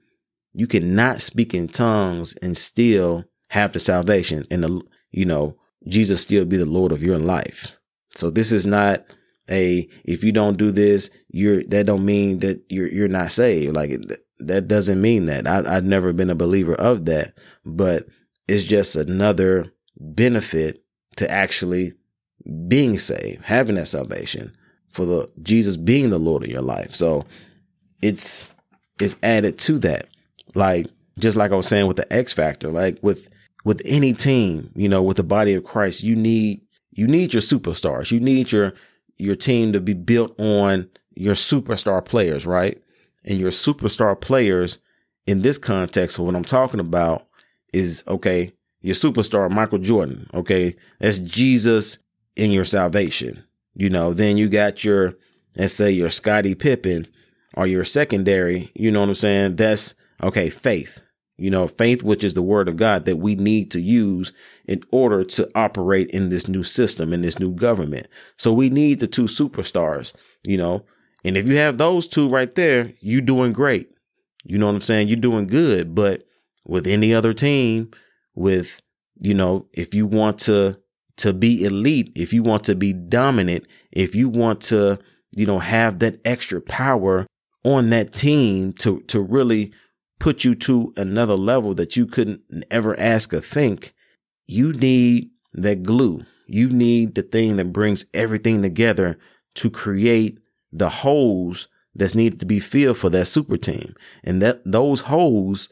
you 0.54 0.68
cannot 0.68 1.22
speak 1.22 1.54
in 1.54 1.68
tongues 1.68 2.36
and 2.42 2.58
still 2.58 3.26
have 3.50 3.74
the 3.74 3.80
salvation 3.80 4.48
and 4.50 4.64
the, 4.64 4.82
you 5.12 5.26
know, 5.26 5.58
Jesus 5.88 6.22
still 6.22 6.46
be 6.46 6.58
the 6.58 6.66
Lord 6.66 6.92
of 6.92 7.04
your 7.04 7.18
life. 7.18 7.68
So 8.16 8.30
this 8.30 8.52
is 8.52 8.66
not 8.66 9.04
a, 9.50 9.90
if 10.06 10.24
you 10.24 10.32
don't 10.32 10.58
do 10.58 10.72
this, 10.72 11.10
you're, 11.28 11.64
that 11.66 11.88
don't 11.88 12.06
mean 12.06 12.40
that 12.40 12.64
you're, 12.70 12.90
you're 12.90 13.08
not 13.10 13.32
saved. 13.32 13.76
Like 13.76 13.92
that 14.40 14.70
doesn't 14.70 15.02
mean 15.02 15.26
that. 15.26 15.48
I, 15.48 15.64
I've 15.76 15.84
never 15.84 16.14
been 16.14 16.30
a 16.30 16.36
believer 16.36 16.76
of 16.76 17.06
that, 17.06 17.34
but 17.66 18.06
it's 18.48 18.64
just 18.64 18.96
another 18.96 19.74
benefit 19.98 20.84
to 21.18 21.30
actually 21.30 21.94
being 22.68 23.00
saved, 23.00 23.44
having 23.46 23.76
that 23.76 23.88
salvation 23.88 24.56
for 24.92 25.06
the 25.06 25.30
Jesus 25.42 25.78
being 25.78 26.10
the 26.10 26.20
Lord 26.20 26.44
of 26.44 26.50
your 26.50 26.62
life. 26.62 26.94
So 26.94 27.26
it's 28.02 28.48
it's 29.00 29.16
added 29.24 29.58
to 29.60 29.80
that. 29.80 30.08
Like 30.56 30.88
just 31.20 31.38
like 31.38 31.52
I 31.52 31.56
was 31.56 31.68
saying 31.68 31.88
with 31.88 31.98
the 31.98 32.12
X 32.14 32.34
factor, 32.34 32.70
like 32.70 32.98
with 33.02 33.30
with 33.64 33.82
any 33.86 34.14
team, 34.14 34.72
you 34.76 34.90
know, 34.90 35.02
with 35.02 35.18
the 35.18 35.24
body 35.24 35.54
of 35.54 35.64
Christ, 35.64 36.04
you 36.04 36.16
need 36.16 36.62
you 36.92 37.08
need 37.08 37.34
your 37.34 37.42
superstars. 37.42 38.12
You 38.12 38.20
need 38.20 38.52
your 38.52 38.74
your 39.18 39.36
team 39.36 39.74
to 39.74 39.80
be 39.80 39.94
built 39.94 40.40
on 40.40 40.90
your 41.16 41.36
superstar 41.36 42.04
players, 42.04 42.46
right? 42.46 42.82
And 43.24 43.40
your 43.40 43.52
superstar 43.52 44.20
players 44.20 44.80
in 45.28 45.44
this 45.44 45.58
context, 45.58 46.18
what 46.18 46.36
I'm 46.36 46.44
talking 46.44 46.80
about 46.80 47.28
is 47.72 48.04
okay, 48.08 48.54
your 48.82 48.96
superstar, 48.96 49.50
Michael 49.50 49.78
Jordan. 49.78 50.30
Okay. 50.34 50.76
That's 51.00 51.20
Jesus 51.20 52.00
in 52.36 52.52
your 52.52 52.66
salvation. 52.66 53.44
You 53.74 53.90
know, 53.90 54.14
then 54.14 54.38
you 54.38 54.50
got 54.50 54.84
your, 54.84 55.16
let's 55.58 55.74
say 55.74 55.92
your 55.92 56.10
Scottie 56.10 56.56
Pippen 56.56 57.08
or 57.56 57.68
your 57.68 57.84
secondary, 57.84 58.72
you 58.76 58.92
know 58.92 59.02
what 59.02 59.10
I'm 59.10 59.16
saying? 59.16 59.56
That's 59.56 59.96
okay, 60.24 60.50
faith. 60.50 61.02
you 61.42 61.50
know, 61.50 61.68
faith, 61.68 62.04
which 62.04 62.24
is 62.24 62.36
the 62.36 62.42
word 62.44 62.70
of 62.70 62.78
God 62.78 63.06
that 63.06 63.18
we 63.18 63.34
need 63.34 63.72
to 63.72 63.82
use 63.82 64.32
in 64.68 64.84
order 64.92 65.24
to 65.24 65.50
operate 65.56 66.12
in 66.12 66.30
this 66.30 66.48
new 66.48 66.62
system, 66.62 67.12
in 67.14 67.24
this 67.24 67.40
new 67.40 67.52
government. 67.52 68.08
So 68.38 68.54
we 68.54 68.70
need 68.70 69.00
the 69.00 69.08
two 69.08 69.24
superstars, 69.24 70.14
you 70.44 70.56
know, 70.56 70.86
and 71.26 71.36
if 71.36 71.48
you 71.48 71.58
have 71.58 71.80
those 71.80 72.08
two 72.08 72.30
right 72.30 72.54
there, 72.54 72.94
you 73.00 73.22
doing 73.22 73.54
great. 73.54 73.90
You 74.44 74.60
know 74.60 74.68
what 74.68 74.76
I'm 74.76 74.82
saying? 74.82 75.08
You're 75.08 75.18
doing 75.18 75.48
good. 75.48 75.96
But 75.96 76.28
with 76.64 76.86
any 76.86 77.12
other 77.12 77.34
team, 77.34 77.90
with, 78.36 78.80
you 79.18 79.34
know, 79.34 79.66
if 79.74 79.96
you 79.96 80.06
want 80.06 80.38
to, 80.42 80.78
to 81.22 81.34
be 81.34 81.64
elite, 81.64 82.12
if 82.16 82.34
you 82.34 82.44
want 82.44 82.64
to 82.66 82.76
be 82.76 82.94
dominant, 82.94 83.66
if 83.92 84.16
you 84.16 84.30
want 84.30 84.62
to, 84.62 85.00
you 85.36 85.46
know, 85.46 85.60
have 85.60 86.00
that 86.00 86.20
extra 86.26 86.62
power 86.62 87.26
on 87.64 87.90
that 87.90 88.14
team 88.14 88.74
to, 88.74 89.02
to 89.02 89.22
really 89.22 89.72
put 90.20 90.44
you 90.44 90.54
to 90.56 90.94
another 90.98 91.36
level 91.36 91.74
that 91.74 91.96
you 91.96 92.06
couldn't 92.06 92.42
ever 92.70 93.00
ask 93.00 93.34
or 93.34 93.42
think, 93.42 93.94
you 94.48 94.74
need 94.74 95.30
that 95.54 95.84
glue. 95.84 96.26
You 96.48 96.70
need 96.70 97.16
the 97.16 97.24
thing 97.24 97.58
that 97.58 97.74
brings 97.74 98.06
everything 98.14 98.62
together 98.62 99.18
to 99.56 99.70
create 99.70 100.40
the 100.72 100.90
holes 100.90 101.68
that's 101.96 102.16
needed 102.16 102.40
to 102.40 102.46
be 102.46 102.60
filled 102.60 102.98
for 102.98 103.10
that 103.10 103.26
super 103.26 103.58
team. 103.58 103.96
And 104.24 104.42
that 104.42 104.62
those 104.66 105.02
holes 105.02 105.70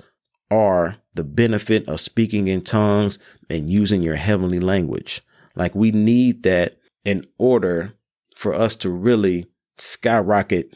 are 0.52 0.98
the 1.14 1.24
benefit 1.24 1.88
of 1.88 2.00
speaking 2.00 2.48
in 2.48 2.62
tongues 2.62 3.20
and 3.50 3.70
using 3.70 4.02
your 4.02 4.16
heavenly 4.16 4.60
language. 4.60 5.22
Like 5.60 5.76
we 5.76 5.92
need 5.92 6.44
that 6.44 6.78
in 7.04 7.26
order 7.38 7.94
for 8.36 8.54
us 8.54 8.76
to 8.78 8.90
really 8.90 9.46
skyrocket 9.78 10.74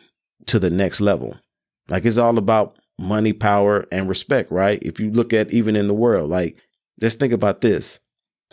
to 0.47 0.59
the 0.59 0.69
next 0.69 0.99
level. 0.99 1.37
Like 1.87 2.05
it's 2.05 2.17
all 2.17 2.37
about 2.37 2.77
money, 2.99 3.31
power, 3.33 3.85
and 3.91 4.09
respect, 4.09 4.51
right? 4.51 4.83
If 4.83 4.99
you 4.99 5.09
look 5.09 5.31
at 5.31 5.51
even 5.51 5.77
in 5.77 5.87
the 5.87 5.93
world, 5.93 6.29
like 6.29 6.57
just 6.99 7.17
think 7.17 7.31
about 7.31 7.61
this. 7.61 7.99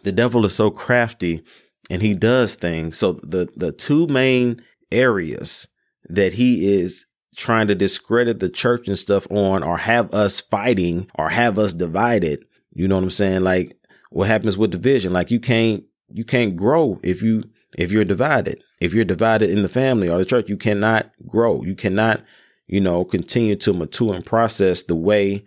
The 0.04 0.12
devil 0.12 0.46
is 0.46 0.54
so 0.54 0.70
crafty 0.70 1.42
and 1.90 2.00
he 2.00 2.14
does 2.14 2.54
things. 2.54 2.96
So 2.96 3.14
the 3.14 3.50
the 3.56 3.72
two 3.72 4.06
main 4.06 4.62
areas 4.92 5.66
that 6.08 6.34
he 6.34 6.72
is 6.72 7.06
trying 7.36 7.66
to 7.68 7.74
discredit 7.74 8.38
the 8.38 8.48
church 8.48 8.86
and 8.86 8.98
stuff 8.98 9.26
on 9.30 9.62
or 9.64 9.78
have 9.78 10.14
us 10.14 10.40
fighting 10.40 11.10
or 11.16 11.30
have 11.30 11.58
us 11.58 11.72
divided. 11.72 12.44
You 12.72 12.86
know 12.86 12.96
what 12.96 13.04
I'm 13.04 13.10
saying? 13.10 13.42
Like 13.42 13.76
what 14.10 14.28
happens 14.28 14.56
with 14.56 14.70
division? 14.70 15.12
Like 15.12 15.32
you 15.32 15.40
can't 15.40 15.84
you 16.12 16.24
can't 16.24 16.56
grow 16.56 17.00
if 17.02 17.22
you 17.22 17.44
if 17.76 17.92
you're 17.92 18.04
divided. 18.04 18.62
If 18.80 18.94
you're 18.94 19.04
divided 19.04 19.50
in 19.50 19.62
the 19.62 19.68
family 19.68 20.08
or 20.08 20.18
the 20.18 20.24
church, 20.24 20.48
you 20.48 20.56
cannot 20.56 21.10
grow. 21.26 21.62
You 21.62 21.74
cannot, 21.74 22.22
you 22.66 22.80
know, 22.80 23.04
continue 23.04 23.56
to 23.56 23.72
mature 23.72 24.14
and 24.14 24.24
process 24.24 24.82
the 24.82 24.96
way 24.96 25.44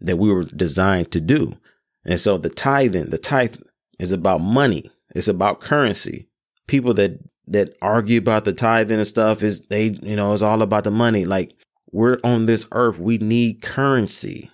that 0.00 0.16
we 0.16 0.32
were 0.32 0.44
designed 0.44 1.10
to 1.12 1.20
do. 1.20 1.56
And 2.04 2.20
so 2.20 2.38
the 2.38 2.48
tithing, 2.48 3.10
the 3.10 3.18
tithe 3.18 3.56
is 3.98 4.12
about 4.12 4.40
money. 4.40 4.90
It's 5.14 5.28
about 5.28 5.60
currency. 5.60 6.28
People 6.66 6.94
that 6.94 7.18
that 7.48 7.76
argue 7.80 8.18
about 8.18 8.44
the 8.44 8.52
tithing 8.52 8.98
and 8.98 9.06
stuff 9.06 9.42
is 9.42 9.66
they, 9.66 9.86
you 10.02 10.16
know, 10.16 10.32
it's 10.32 10.42
all 10.42 10.62
about 10.62 10.84
the 10.84 10.90
money. 10.90 11.24
Like 11.24 11.54
we're 11.92 12.18
on 12.24 12.46
this 12.46 12.66
earth, 12.72 12.98
we 12.98 13.18
need 13.18 13.62
currency. 13.62 14.50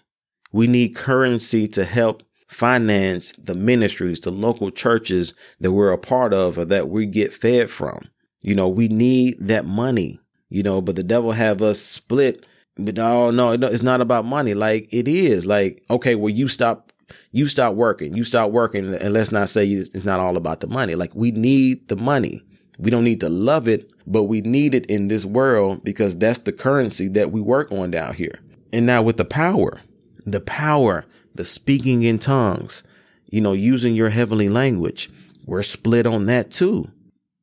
We 0.53 0.67
need 0.67 0.95
currency 0.95 1.67
to 1.69 1.85
help 1.85 2.23
finance 2.53 3.33
the 3.33 3.55
ministries, 3.55 4.21
the 4.21 4.31
local 4.31 4.71
churches 4.71 5.35
that 5.61 5.73
we're 5.73 5.93
a 5.93 5.99
part 5.99 6.35
of 6.35 6.59
or 6.59 6.65
that 6.67 6.89
we 6.89 7.07
get 7.07 7.35
fed 7.35 7.71
from. 7.71 8.09
You 8.41 8.55
know, 8.55 8.69
we 8.69 8.89
need 8.89 9.37
that 9.41 9.65
money, 9.65 10.21
you 10.49 10.63
know, 10.63 10.81
but 10.81 10.97
the 10.97 11.03
devil 11.03 11.33
have 11.33 11.63
us 11.63 11.81
split. 11.81 12.47
But 12.77 12.99
oh 12.99 13.31
no, 13.31 13.53
it's 13.53 13.83
not 13.83 14.01
about 14.01 14.25
money. 14.25 14.55
Like 14.55 14.89
it 14.93 15.09
is 15.09 15.47
like, 15.47 15.85
okay, 15.91 16.15
well, 16.15 16.31
you 16.31 16.49
stop, 16.49 16.93
you 17.31 17.49
stop 17.49 17.75
working, 17.75 18.17
you 18.17 18.25
stop 18.25 18.51
working. 18.51 18.95
And 18.95 19.15
let's 19.15 19.33
not 19.33 19.49
say 19.49 19.67
it's 19.67 20.05
not 20.05 20.21
all 20.21 20.37
about 20.37 20.61
the 20.61 20.67
money. 20.67 20.95
Like 20.95 21.15
we 21.15 21.31
need 21.31 21.89
the 21.89 21.97
money. 21.97 22.43
We 22.79 22.91
don't 22.91 23.05
need 23.05 23.21
to 23.21 23.29
love 23.29 23.69
it, 23.69 23.91
but 24.07 24.25
we 24.25 24.41
need 24.41 24.75
it 24.75 24.87
in 24.87 25.09
this 25.09 25.25
world 25.25 25.85
because 25.85 26.17
that's 26.17 26.39
the 26.41 26.53
currency 26.53 27.09
that 27.09 27.31
we 27.31 27.41
work 27.41 27.71
on 27.71 27.91
down 27.91 28.15
here. 28.15 28.41
And 28.73 28.87
now 28.87 29.03
with 29.03 29.19
the 29.19 29.25
power, 29.25 29.81
the 30.27 30.41
power, 30.41 31.05
the 31.35 31.45
speaking 31.45 32.03
in 32.03 32.19
tongues, 32.19 32.83
you 33.27 33.41
know, 33.41 33.53
using 33.53 33.95
your 33.95 34.11
heavenly 34.11 34.49
language, 34.49 35.11
we're 35.47 35.63
split 35.63 36.07
on 36.07 36.27
that 36.27 36.51
too. 36.51 36.91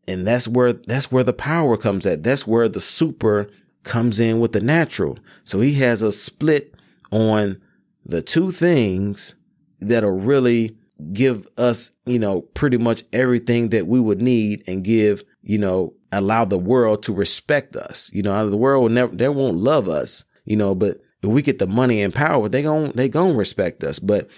And 0.08 0.26
that's 0.26 0.48
where, 0.48 0.74
that's 0.74 1.12
where 1.12 1.24
the 1.24 1.34
power 1.34 1.78
comes 1.78 2.06
at. 2.06 2.24
That's 2.24 2.48
where 2.48 2.68
the 2.68 2.82
super 2.82 3.50
comes 3.84 4.20
in 4.20 4.40
with 4.40 4.54
the 4.54 4.62
natural. 4.62 5.20
So 5.44 5.62
he 5.62 5.76
has 5.76 6.02
a 6.02 6.12
split 6.12 6.76
on 7.12 7.62
the 8.06 8.22
two 8.22 8.52
things 8.52 9.36
that'll 9.80 10.20
really 10.20 10.78
give 11.14 11.48
us, 11.58 11.92
you 12.06 12.20
know, 12.20 12.42
pretty 12.42 12.78
much 12.78 13.04
everything 13.14 13.70
that 13.70 13.88
we 13.88 14.00
would 14.00 14.22
need 14.22 14.64
and 14.68 14.84
give, 14.84 15.24
you 15.42 15.58
know, 15.58 15.94
allow 16.12 16.46
the 16.46 16.58
world 16.58 17.04
to 17.04 17.14
respect 17.14 17.76
us. 17.76 18.10
You 18.14 18.24
know, 18.24 18.50
the 18.50 18.58
world 18.58 18.84
will 18.84 18.90
never, 18.90 19.16
they 19.16 19.30
won't 19.30 19.58
love 19.58 19.88
us, 19.88 20.24
you 20.46 20.56
know, 20.56 20.76
but 20.76 20.98
if 21.22 21.30
we 21.30 21.42
get 21.42 21.60
the 21.60 21.68
money 21.68 22.02
and 22.02 22.14
power, 22.14 22.48
they 22.50 22.62
gon' 22.62 22.92
they 22.96 23.10
gon' 23.10 23.36
respect 23.36 23.84
us. 23.84 24.00
But 24.00 24.30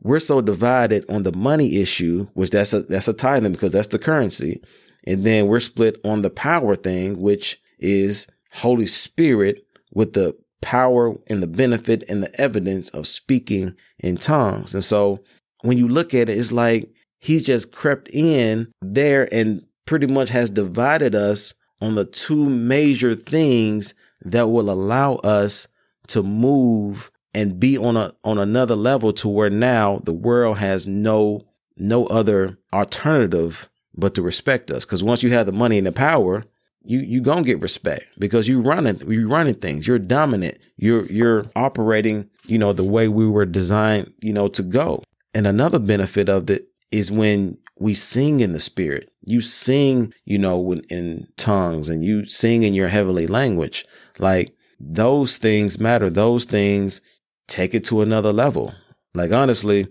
we're 0.00 0.20
so 0.20 0.40
divided 0.40 1.04
on 1.08 1.22
the 1.24 1.32
money 1.32 1.80
issue, 1.80 2.28
which 2.34 2.50
that's 2.50 2.72
a, 2.72 2.82
that's 2.82 3.08
a 3.08 3.12
tithing 3.12 3.52
because 3.52 3.72
that's 3.72 3.88
the 3.88 3.98
currency. 3.98 4.62
And 5.04 5.24
then 5.24 5.46
we're 5.46 5.60
split 5.60 6.00
on 6.04 6.22
the 6.22 6.30
power 6.30 6.76
thing, 6.76 7.20
which 7.20 7.60
is 7.78 8.28
Holy 8.52 8.86
Spirit 8.86 9.64
with 9.92 10.12
the 10.12 10.36
power 10.60 11.16
and 11.28 11.42
the 11.42 11.46
benefit 11.46 12.04
and 12.08 12.22
the 12.22 12.40
evidence 12.40 12.90
of 12.90 13.06
speaking 13.06 13.74
in 13.98 14.16
tongues. 14.16 14.74
And 14.74 14.84
so 14.84 15.20
when 15.62 15.78
you 15.78 15.88
look 15.88 16.14
at 16.14 16.28
it, 16.28 16.38
it's 16.38 16.52
like 16.52 16.90
he's 17.18 17.42
just 17.42 17.72
crept 17.72 18.08
in 18.12 18.72
there 18.80 19.32
and 19.32 19.64
pretty 19.86 20.06
much 20.06 20.30
has 20.30 20.50
divided 20.50 21.14
us 21.14 21.54
on 21.80 21.94
the 21.94 22.04
two 22.04 22.48
major 22.48 23.14
things 23.14 23.94
that 24.24 24.48
will 24.48 24.70
allow 24.70 25.14
us 25.16 25.68
to 26.08 26.22
move 26.22 27.10
and 27.34 27.60
be 27.60 27.76
on 27.78 27.96
a 27.96 28.14
on 28.24 28.38
another 28.38 28.76
level 28.76 29.12
to 29.12 29.28
where 29.28 29.50
now 29.50 30.00
the 30.04 30.12
world 30.12 30.58
has 30.58 30.86
no 30.86 31.46
no 31.76 32.06
other 32.06 32.58
alternative 32.72 33.68
but 33.94 34.14
to 34.14 34.22
respect 34.22 34.70
us 34.70 34.84
because 34.84 35.02
once 35.02 35.22
you 35.22 35.30
have 35.30 35.46
the 35.46 35.52
money 35.52 35.78
and 35.78 35.86
the 35.86 35.92
power 35.92 36.44
you 36.82 36.98
you 37.00 37.20
gonna 37.20 37.42
get 37.42 37.60
respect 37.60 38.04
because 38.18 38.48
you 38.48 38.60
running 38.60 39.00
you 39.08 39.28
running 39.28 39.54
things 39.54 39.86
you're 39.86 39.98
dominant 39.98 40.58
you're 40.76 41.04
you're 41.06 41.46
operating 41.54 42.28
you 42.46 42.58
know 42.58 42.72
the 42.72 42.84
way 42.84 43.08
we 43.08 43.28
were 43.28 43.46
designed 43.46 44.12
you 44.20 44.32
know 44.32 44.48
to 44.48 44.62
go 44.62 45.02
and 45.34 45.46
another 45.46 45.78
benefit 45.78 46.28
of 46.28 46.48
it 46.50 46.68
is 46.90 47.12
when 47.12 47.58
we 47.78 47.94
sing 47.94 48.40
in 48.40 48.52
the 48.52 48.60
spirit. 48.60 49.12
You 49.24 49.40
sing, 49.40 50.12
you 50.24 50.38
know, 50.38 50.72
in 50.88 51.28
tongues 51.36 51.88
and 51.88 52.04
you 52.04 52.26
sing 52.26 52.62
in 52.62 52.74
your 52.74 52.88
heavenly 52.88 53.26
language. 53.26 53.86
Like 54.18 54.54
those 54.80 55.36
things 55.36 55.78
matter. 55.78 56.10
Those 56.10 56.44
things 56.44 57.00
take 57.46 57.74
it 57.74 57.84
to 57.86 58.02
another 58.02 58.32
level. 58.32 58.74
Like 59.14 59.32
honestly, 59.32 59.88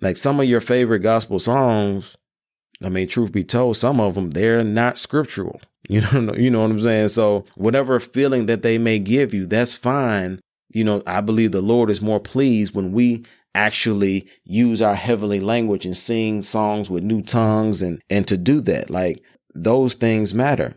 like 0.00 0.16
some 0.16 0.40
of 0.40 0.46
your 0.46 0.60
favorite 0.60 1.00
gospel 1.00 1.38
songs, 1.38 2.16
I 2.82 2.88
mean, 2.88 3.08
truth 3.08 3.32
be 3.32 3.44
told, 3.44 3.76
some 3.76 4.00
of 4.00 4.14
them, 4.14 4.30
they're 4.30 4.64
not 4.64 4.98
scriptural. 4.98 5.60
You 5.88 6.00
know, 6.00 6.34
you 6.34 6.50
know 6.50 6.62
what 6.62 6.72
I'm 6.72 6.80
saying? 6.80 7.08
So 7.10 7.44
whatever 7.54 8.00
feeling 8.00 8.46
that 8.46 8.62
they 8.62 8.76
may 8.76 8.98
give 8.98 9.32
you, 9.32 9.46
that's 9.46 9.76
fine. 9.76 10.40
You 10.70 10.82
know, 10.82 11.00
I 11.06 11.20
believe 11.20 11.52
the 11.52 11.60
Lord 11.60 11.90
is 11.90 12.02
more 12.02 12.18
pleased 12.18 12.74
when 12.74 12.90
we 12.90 13.24
actually 13.54 14.26
use 14.42 14.82
our 14.82 14.96
heavenly 14.96 15.38
language 15.38 15.86
and 15.86 15.96
sing 15.96 16.42
songs 16.42 16.90
with 16.90 17.04
new 17.04 17.22
tongues 17.22 17.82
and, 17.82 18.02
and 18.10 18.26
to 18.26 18.36
do 18.36 18.60
that. 18.62 18.90
Like 18.90 19.22
those 19.54 19.94
things 19.94 20.34
matter. 20.34 20.74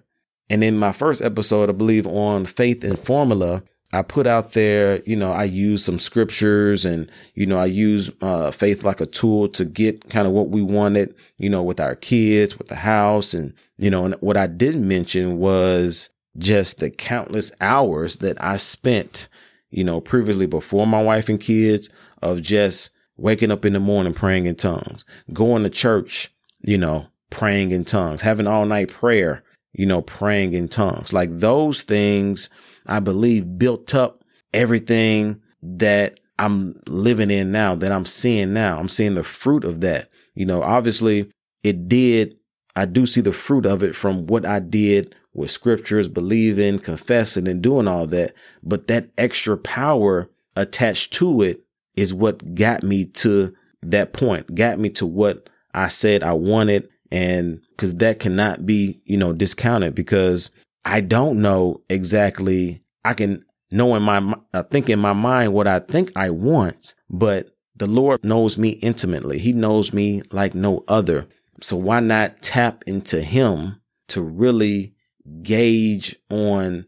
And 0.50 0.64
in 0.64 0.78
my 0.78 0.92
first 0.92 1.22
episode, 1.22 1.70
I 1.70 1.74
believe 1.74 2.08
on 2.08 2.46
faith 2.46 2.84
and 2.84 2.98
formula, 2.98 3.64
I 3.92 4.04
put 4.04 4.28
out 4.28 4.54
there, 4.54 5.02
you 5.06 5.16
know, 5.16 5.32
I 5.32 5.46
use 5.46 5.84
some 5.84 5.98
scriptures 5.98 6.86
and, 6.86 7.12
you 7.34 7.46
know, 7.46 7.58
I 7.58 7.66
use 7.66 8.12
uh, 8.22 8.52
faith 8.52 8.84
like 8.84 9.02
a 9.02 9.08
tool 9.08 9.50
to 9.50 9.66
get 9.66 10.10
kind 10.10 10.28
of 10.28 10.34
what 10.34 10.50
we 10.50 10.62
wanted, 10.62 11.16
you 11.38 11.50
know, 11.50 11.64
with 11.64 11.80
our 11.80 11.96
kids, 11.96 12.58
with 12.58 12.68
the 12.68 12.76
house. 12.76 13.34
And, 13.34 13.54
you 13.78 13.90
know, 13.90 14.06
and 14.06 14.16
what 14.16 14.38
I 14.38 14.46
didn't 14.48 14.88
mention 14.88 15.40
was 15.40 16.10
just 16.38 16.80
the 16.80 16.92
countless 16.92 17.52
hours 17.62 18.18
that 18.18 18.42
I 18.44 18.58
spent, 18.58 19.28
you 19.72 19.84
know, 19.84 20.00
previously 20.00 20.46
before 20.46 20.86
my 20.86 21.02
wife 21.02 21.28
and 21.28 21.40
kids 21.40 21.90
of 22.22 22.44
just 22.44 22.92
waking 23.18 23.52
up 23.52 23.66
in 23.66 23.74
the 23.74 23.80
morning 23.80 24.14
praying 24.14 24.46
in 24.46 24.56
tongues, 24.56 25.04
going 25.34 25.64
to 25.64 25.70
church, 25.70 26.32
you 26.62 26.78
know, 26.78 27.08
praying 27.30 27.72
in 27.72 27.86
tongues, 27.86 28.22
having 28.22 28.48
all 28.48 28.66
night 28.66 28.90
prayer, 28.90 29.44
you 29.80 29.86
know, 29.86 30.02
praying 30.02 30.52
in 30.52 30.68
tongues. 30.68 31.14
Like 31.14 31.30
those 31.32 31.84
things, 31.84 32.50
I 32.86 33.00
believe 33.00 33.58
built 33.58 33.96
up 33.96 34.26
everything 34.54 35.40
that 35.64 36.20
I'm 36.38 36.74
living 36.86 37.32
in 37.32 37.54
now, 37.54 37.76
that 37.76 37.90
I'm 37.90 38.04
seeing 38.04 38.52
now. 38.52 38.78
I'm 38.78 38.90
seeing 38.90 39.16
the 39.16 39.24
fruit 39.24 39.64
of 39.64 39.80
that. 39.80 40.10
You 40.36 40.46
know, 40.46 40.62
obviously 40.62 41.32
it 41.64 41.88
did, 41.88 42.38
I 42.76 42.88
do 42.88 43.06
see 43.06 43.22
the 43.22 43.32
fruit 43.32 43.66
of 43.66 43.82
it 43.82 43.96
from 43.96 44.28
what 44.28 44.46
I 44.46 44.60
did 44.60 45.16
with 45.34 45.50
scriptures, 45.50 46.10
believing, 46.10 46.80
confessing 46.80 47.48
and 47.48 47.62
doing 47.62 47.88
all 47.88 48.06
that. 48.08 48.34
But 48.62 48.88
that 48.88 49.12
extra 49.18 49.56
power 49.56 50.30
attached 50.58 51.14
to 51.14 51.42
it 51.42 51.62
is 51.96 52.14
what 52.14 52.54
got 52.54 52.84
me 52.84 53.06
to 53.06 53.56
that 53.82 54.12
point, 54.12 54.56
got 54.56 54.78
me 54.78 54.90
to 54.90 55.06
what 55.06 55.50
I 55.74 55.88
said 55.88 56.22
I 56.22 56.34
wanted. 56.34 56.90
And 57.14 57.62
cause 57.80 57.96
that 57.96 58.20
cannot 58.20 58.66
be, 58.66 59.00
you 59.06 59.18
know, 59.18 59.32
discounted 59.32 59.96
because 59.96 60.52
I 60.84 61.02
don't 61.02 61.42
know 61.42 61.82
exactly. 61.90 62.82
I 63.06 63.14
can 63.14 63.46
know 63.72 63.96
in 63.96 64.04
my, 64.04 64.36
I 64.54 64.64
think 64.64 64.90
in 64.90 65.00
my 65.00 65.14
mind 65.14 65.54
what 65.54 65.66
I 65.66 65.80
think 65.80 66.12
I 66.16 66.30
want, 66.30 66.94
but 67.10 67.56
the 67.78 67.88
Lord 67.88 68.24
knows 68.26 68.58
me 68.58 68.72
intimately. 68.72 69.40
He 69.40 69.54
knows 69.54 69.94
me 69.94 70.22
like 70.32 70.54
no 70.54 70.84
other. 70.88 71.28
So 71.62 71.78
why 71.78 72.02
not 72.02 72.42
tap 72.42 72.84
into 72.86 73.22
him 73.22 73.80
to 74.10 74.22
really 74.22 74.94
gauge 75.42 76.16
on 76.30 76.86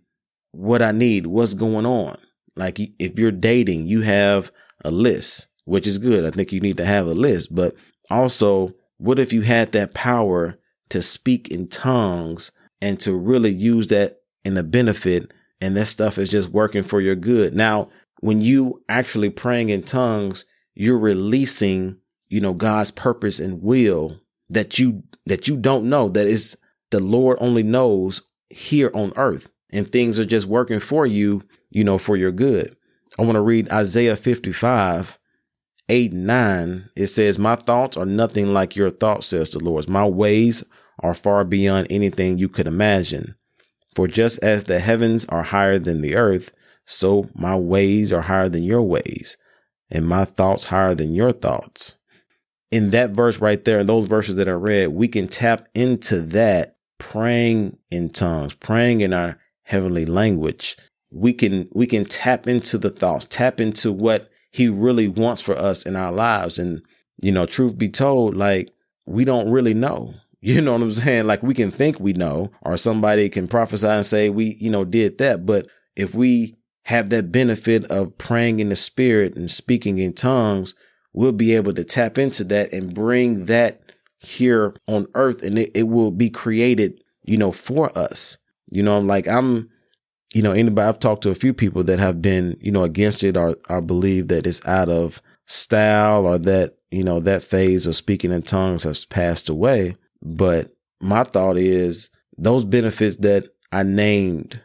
what 0.51 0.81
I 0.81 0.91
need, 0.91 1.27
what's 1.27 1.53
going 1.53 1.85
on? 1.85 2.17
Like 2.57 2.79
if 2.99 3.17
you're 3.17 3.31
dating, 3.31 3.87
you 3.87 4.01
have 4.01 4.51
a 4.83 4.91
list, 4.91 5.47
which 5.63 5.87
is 5.87 5.97
good. 5.97 6.25
I 6.25 6.31
think 6.31 6.51
you 6.51 6.59
need 6.59 6.77
to 6.77 6.85
have 6.85 7.07
a 7.07 7.13
list, 7.13 7.55
but 7.55 7.75
also 8.09 8.73
what 8.97 9.19
if 9.19 9.31
you 9.31 9.41
had 9.41 9.71
that 9.71 9.93
power 9.93 10.57
to 10.91 11.01
speak 11.01 11.49
in 11.49 11.67
tongues 11.67 12.51
and 12.81 12.99
to 13.01 13.15
really 13.15 13.51
use 13.51 13.87
that 13.87 14.21
in 14.43 14.57
a 14.57 14.63
benefit 14.63 15.31
and 15.59 15.77
that 15.77 15.85
stuff 15.85 16.17
is 16.17 16.29
just 16.29 16.49
working 16.49 16.83
for 16.83 16.99
your 16.99 17.15
good. 17.15 17.53
Now, 17.53 17.89
when 18.19 18.41
you 18.41 18.83
actually 18.89 19.29
praying 19.29 19.69
in 19.69 19.83
tongues, 19.83 20.45
you're 20.73 20.99
releasing, 20.99 21.97
you 22.29 22.41
know, 22.41 22.53
God's 22.53 22.91
purpose 22.91 23.39
and 23.39 23.61
will 23.61 24.19
that 24.49 24.79
you 24.79 25.03
that 25.25 25.47
you 25.47 25.55
don't 25.55 25.89
know 25.89 26.09
that 26.09 26.27
is 26.27 26.57
the 26.89 26.99
Lord 26.99 27.37
only 27.39 27.63
knows 27.63 28.23
here 28.49 28.91
on 28.93 29.13
earth 29.15 29.49
and 29.71 29.89
things 29.89 30.19
are 30.19 30.25
just 30.25 30.47
working 30.47 30.79
for 30.79 31.05
you, 31.05 31.43
you 31.69 31.83
know, 31.83 31.97
for 31.97 32.17
your 32.17 32.31
good. 32.31 32.75
I 33.17 33.23
want 33.23 33.35
to 33.35 33.41
read 33.41 33.71
Isaiah 33.71 34.15
55, 34.15 35.19
8 35.87 36.13
9. 36.13 36.89
It 36.95 37.07
says, 37.07 37.37
My 37.37 37.55
thoughts 37.55 37.97
are 37.97 38.05
nothing 38.05 38.53
like 38.53 38.75
your 38.75 38.89
thoughts, 38.89 39.27
says 39.27 39.51
the 39.51 39.59
Lord. 39.59 39.87
My 39.87 40.05
ways 40.05 40.63
are 40.99 41.13
far 41.13 41.43
beyond 41.43 41.87
anything 41.89 42.37
you 42.37 42.49
could 42.49 42.67
imagine. 42.67 43.35
For 43.95 44.07
just 44.07 44.39
as 44.39 44.65
the 44.65 44.79
heavens 44.79 45.25
are 45.25 45.43
higher 45.43 45.79
than 45.79 46.01
the 46.01 46.15
earth, 46.15 46.53
so 46.85 47.29
my 47.35 47.55
ways 47.55 48.11
are 48.11 48.21
higher 48.21 48.49
than 48.49 48.63
your 48.63 48.81
ways, 48.81 49.37
and 49.89 50.07
my 50.07 50.25
thoughts 50.25 50.65
higher 50.65 50.95
than 50.95 51.13
your 51.13 51.31
thoughts. 51.31 51.95
In 52.71 52.91
that 52.91 53.11
verse 53.11 53.39
right 53.39 53.63
there, 53.65 53.83
those 53.83 54.07
verses 54.07 54.35
that 54.35 54.47
I 54.47 54.53
read, 54.53 54.89
we 54.89 55.07
can 55.07 55.27
tap 55.27 55.67
into 55.73 56.21
that 56.21 56.77
praying 56.97 57.77
in 57.89 58.09
tongues, 58.09 58.53
praying 58.53 59.01
in 59.01 59.11
our 59.11 59.37
heavenly 59.63 60.05
language. 60.05 60.77
We 61.11 61.33
can 61.33 61.67
we 61.73 61.87
can 61.87 62.05
tap 62.05 62.47
into 62.47 62.77
the 62.77 62.89
thoughts, 62.89 63.25
tap 63.25 63.59
into 63.59 63.91
what 63.91 64.29
he 64.51 64.69
really 64.69 65.07
wants 65.07 65.41
for 65.41 65.57
us 65.57 65.85
in 65.85 65.95
our 65.95 66.11
lives. 66.11 66.57
And, 66.57 66.81
you 67.21 67.31
know, 67.31 67.45
truth 67.45 67.77
be 67.77 67.89
told, 67.89 68.37
like 68.37 68.71
we 69.05 69.25
don't 69.25 69.49
really 69.49 69.73
know. 69.73 70.13
You 70.41 70.59
know 70.59 70.73
what 70.73 70.81
I'm 70.81 70.91
saying? 70.91 71.27
Like 71.27 71.43
we 71.43 71.53
can 71.53 71.71
think 71.71 71.99
we 71.99 72.13
know, 72.13 72.51
or 72.63 72.75
somebody 72.75 73.29
can 73.29 73.47
prophesy 73.47 73.87
and 73.87 74.05
say 74.05 74.29
we, 74.29 74.57
you 74.59 74.71
know, 74.71 74.83
did 74.83 75.19
that. 75.19 75.45
But 75.45 75.67
if 75.95 76.15
we 76.15 76.57
have 76.85 77.09
that 77.09 77.31
benefit 77.31 77.85
of 77.85 78.17
praying 78.17 78.59
in 78.59 78.69
the 78.69 78.75
spirit 78.75 79.35
and 79.35 79.49
speaking 79.51 79.99
in 79.99 80.13
tongues, 80.13 80.73
we'll 81.13 81.31
be 81.31 81.55
able 81.55 81.73
to 81.75 81.83
tap 81.83 82.17
into 82.17 82.43
that 82.45 82.73
and 82.73 82.93
bring 82.93 83.45
that 83.45 83.81
here 84.19 84.75
on 84.87 85.07
earth 85.13 85.43
and 85.43 85.59
it, 85.59 85.71
it 85.75 85.83
will 85.83 86.11
be 86.11 86.29
created, 86.29 87.03
you 87.23 87.37
know, 87.37 87.51
for 87.51 87.95
us. 87.97 88.37
You 88.71 88.81
know, 88.81 88.97
I'm 88.97 89.07
like 89.07 89.27
I'm, 89.27 89.69
you 90.33 90.41
know, 90.41 90.53
anybody 90.53 90.87
I've 90.87 90.99
talked 90.99 91.23
to 91.23 91.29
a 91.29 91.35
few 91.35 91.53
people 91.53 91.83
that 91.83 91.99
have 91.99 92.19
been, 92.19 92.57
you 92.59 92.71
know, 92.71 92.83
against 92.83 93.23
it 93.23 93.37
or, 93.37 93.57
or 93.69 93.81
believe 93.81 94.29
that 94.29 94.47
it's 94.47 94.65
out 94.65 94.89
of 94.89 95.21
style 95.45 96.25
or 96.25 96.39
that, 96.39 96.77
you 96.89 97.03
know, 97.03 97.19
that 97.19 97.43
phase 97.43 97.85
of 97.85 97.95
speaking 97.95 98.31
in 98.31 98.41
tongues 98.41 98.83
has 98.83 99.05
passed 99.05 99.47
away. 99.49 99.97
But 100.21 100.71
my 100.99 101.23
thought 101.23 101.57
is 101.57 102.09
those 102.37 102.63
benefits 102.63 103.17
that 103.17 103.45
I 103.71 103.83
named, 103.83 104.61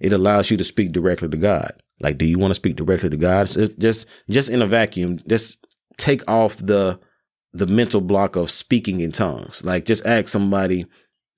it 0.00 0.12
allows 0.12 0.50
you 0.50 0.56
to 0.56 0.64
speak 0.64 0.92
directly 0.92 1.28
to 1.28 1.36
God. 1.36 1.72
Like, 2.00 2.18
do 2.18 2.26
you 2.26 2.38
want 2.38 2.50
to 2.50 2.56
speak 2.56 2.76
directly 2.76 3.10
to 3.10 3.16
God? 3.16 3.46
Just, 3.46 4.08
just 4.28 4.50
in 4.50 4.62
a 4.62 4.66
vacuum, 4.66 5.20
just 5.26 5.66
take 5.96 6.22
off 6.28 6.56
the, 6.58 7.00
the 7.52 7.66
mental 7.66 8.00
block 8.00 8.36
of 8.36 8.50
speaking 8.50 9.00
in 9.00 9.12
tongues. 9.12 9.64
Like, 9.64 9.86
just 9.86 10.04
ask 10.04 10.28
somebody, 10.28 10.86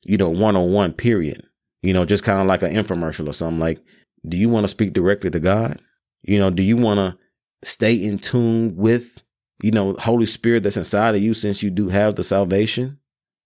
you 0.04 0.16
know, 0.16 0.30
one 0.30 0.56
on 0.56 0.72
one, 0.72 0.92
period. 0.92 1.44
You 1.82 1.92
know, 1.92 2.04
just 2.04 2.24
kind 2.24 2.40
of 2.40 2.46
like 2.46 2.62
an 2.62 2.74
infomercial 2.74 3.28
or 3.28 3.32
something. 3.32 3.60
Like, 3.60 3.80
do 4.26 4.36
you 4.36 4.48
want 4.48 4.64
to 4.64 4.68
speak 4.68 4.94
directly 4.94 5.30
to 5.30 5.38
God? 5.38 5.80
You 6.22 6.38
know, 6.38 6.50
do 6.50 6.62
you 6.62 6.76
want 6.76 6.98
to 6.98 7.16
stay 7.62 7.94
in 7.94 8.18
tune 8.18 8.74
with, 8.74 9.22
you 9.62 9.70
know, 9.70 9.92
Holy 9.94 10.26
Spirit 10.26 10.64
that's 10.64 10.76
inside 10.76 11.14
of 11.14 11.22
you 11.22 11.34
since 11.34 11.62
you 11.62 11.70
do 11.70 11.88
have 11.88 12.16
the 12.16 12.24
salvation? 12.24 12.97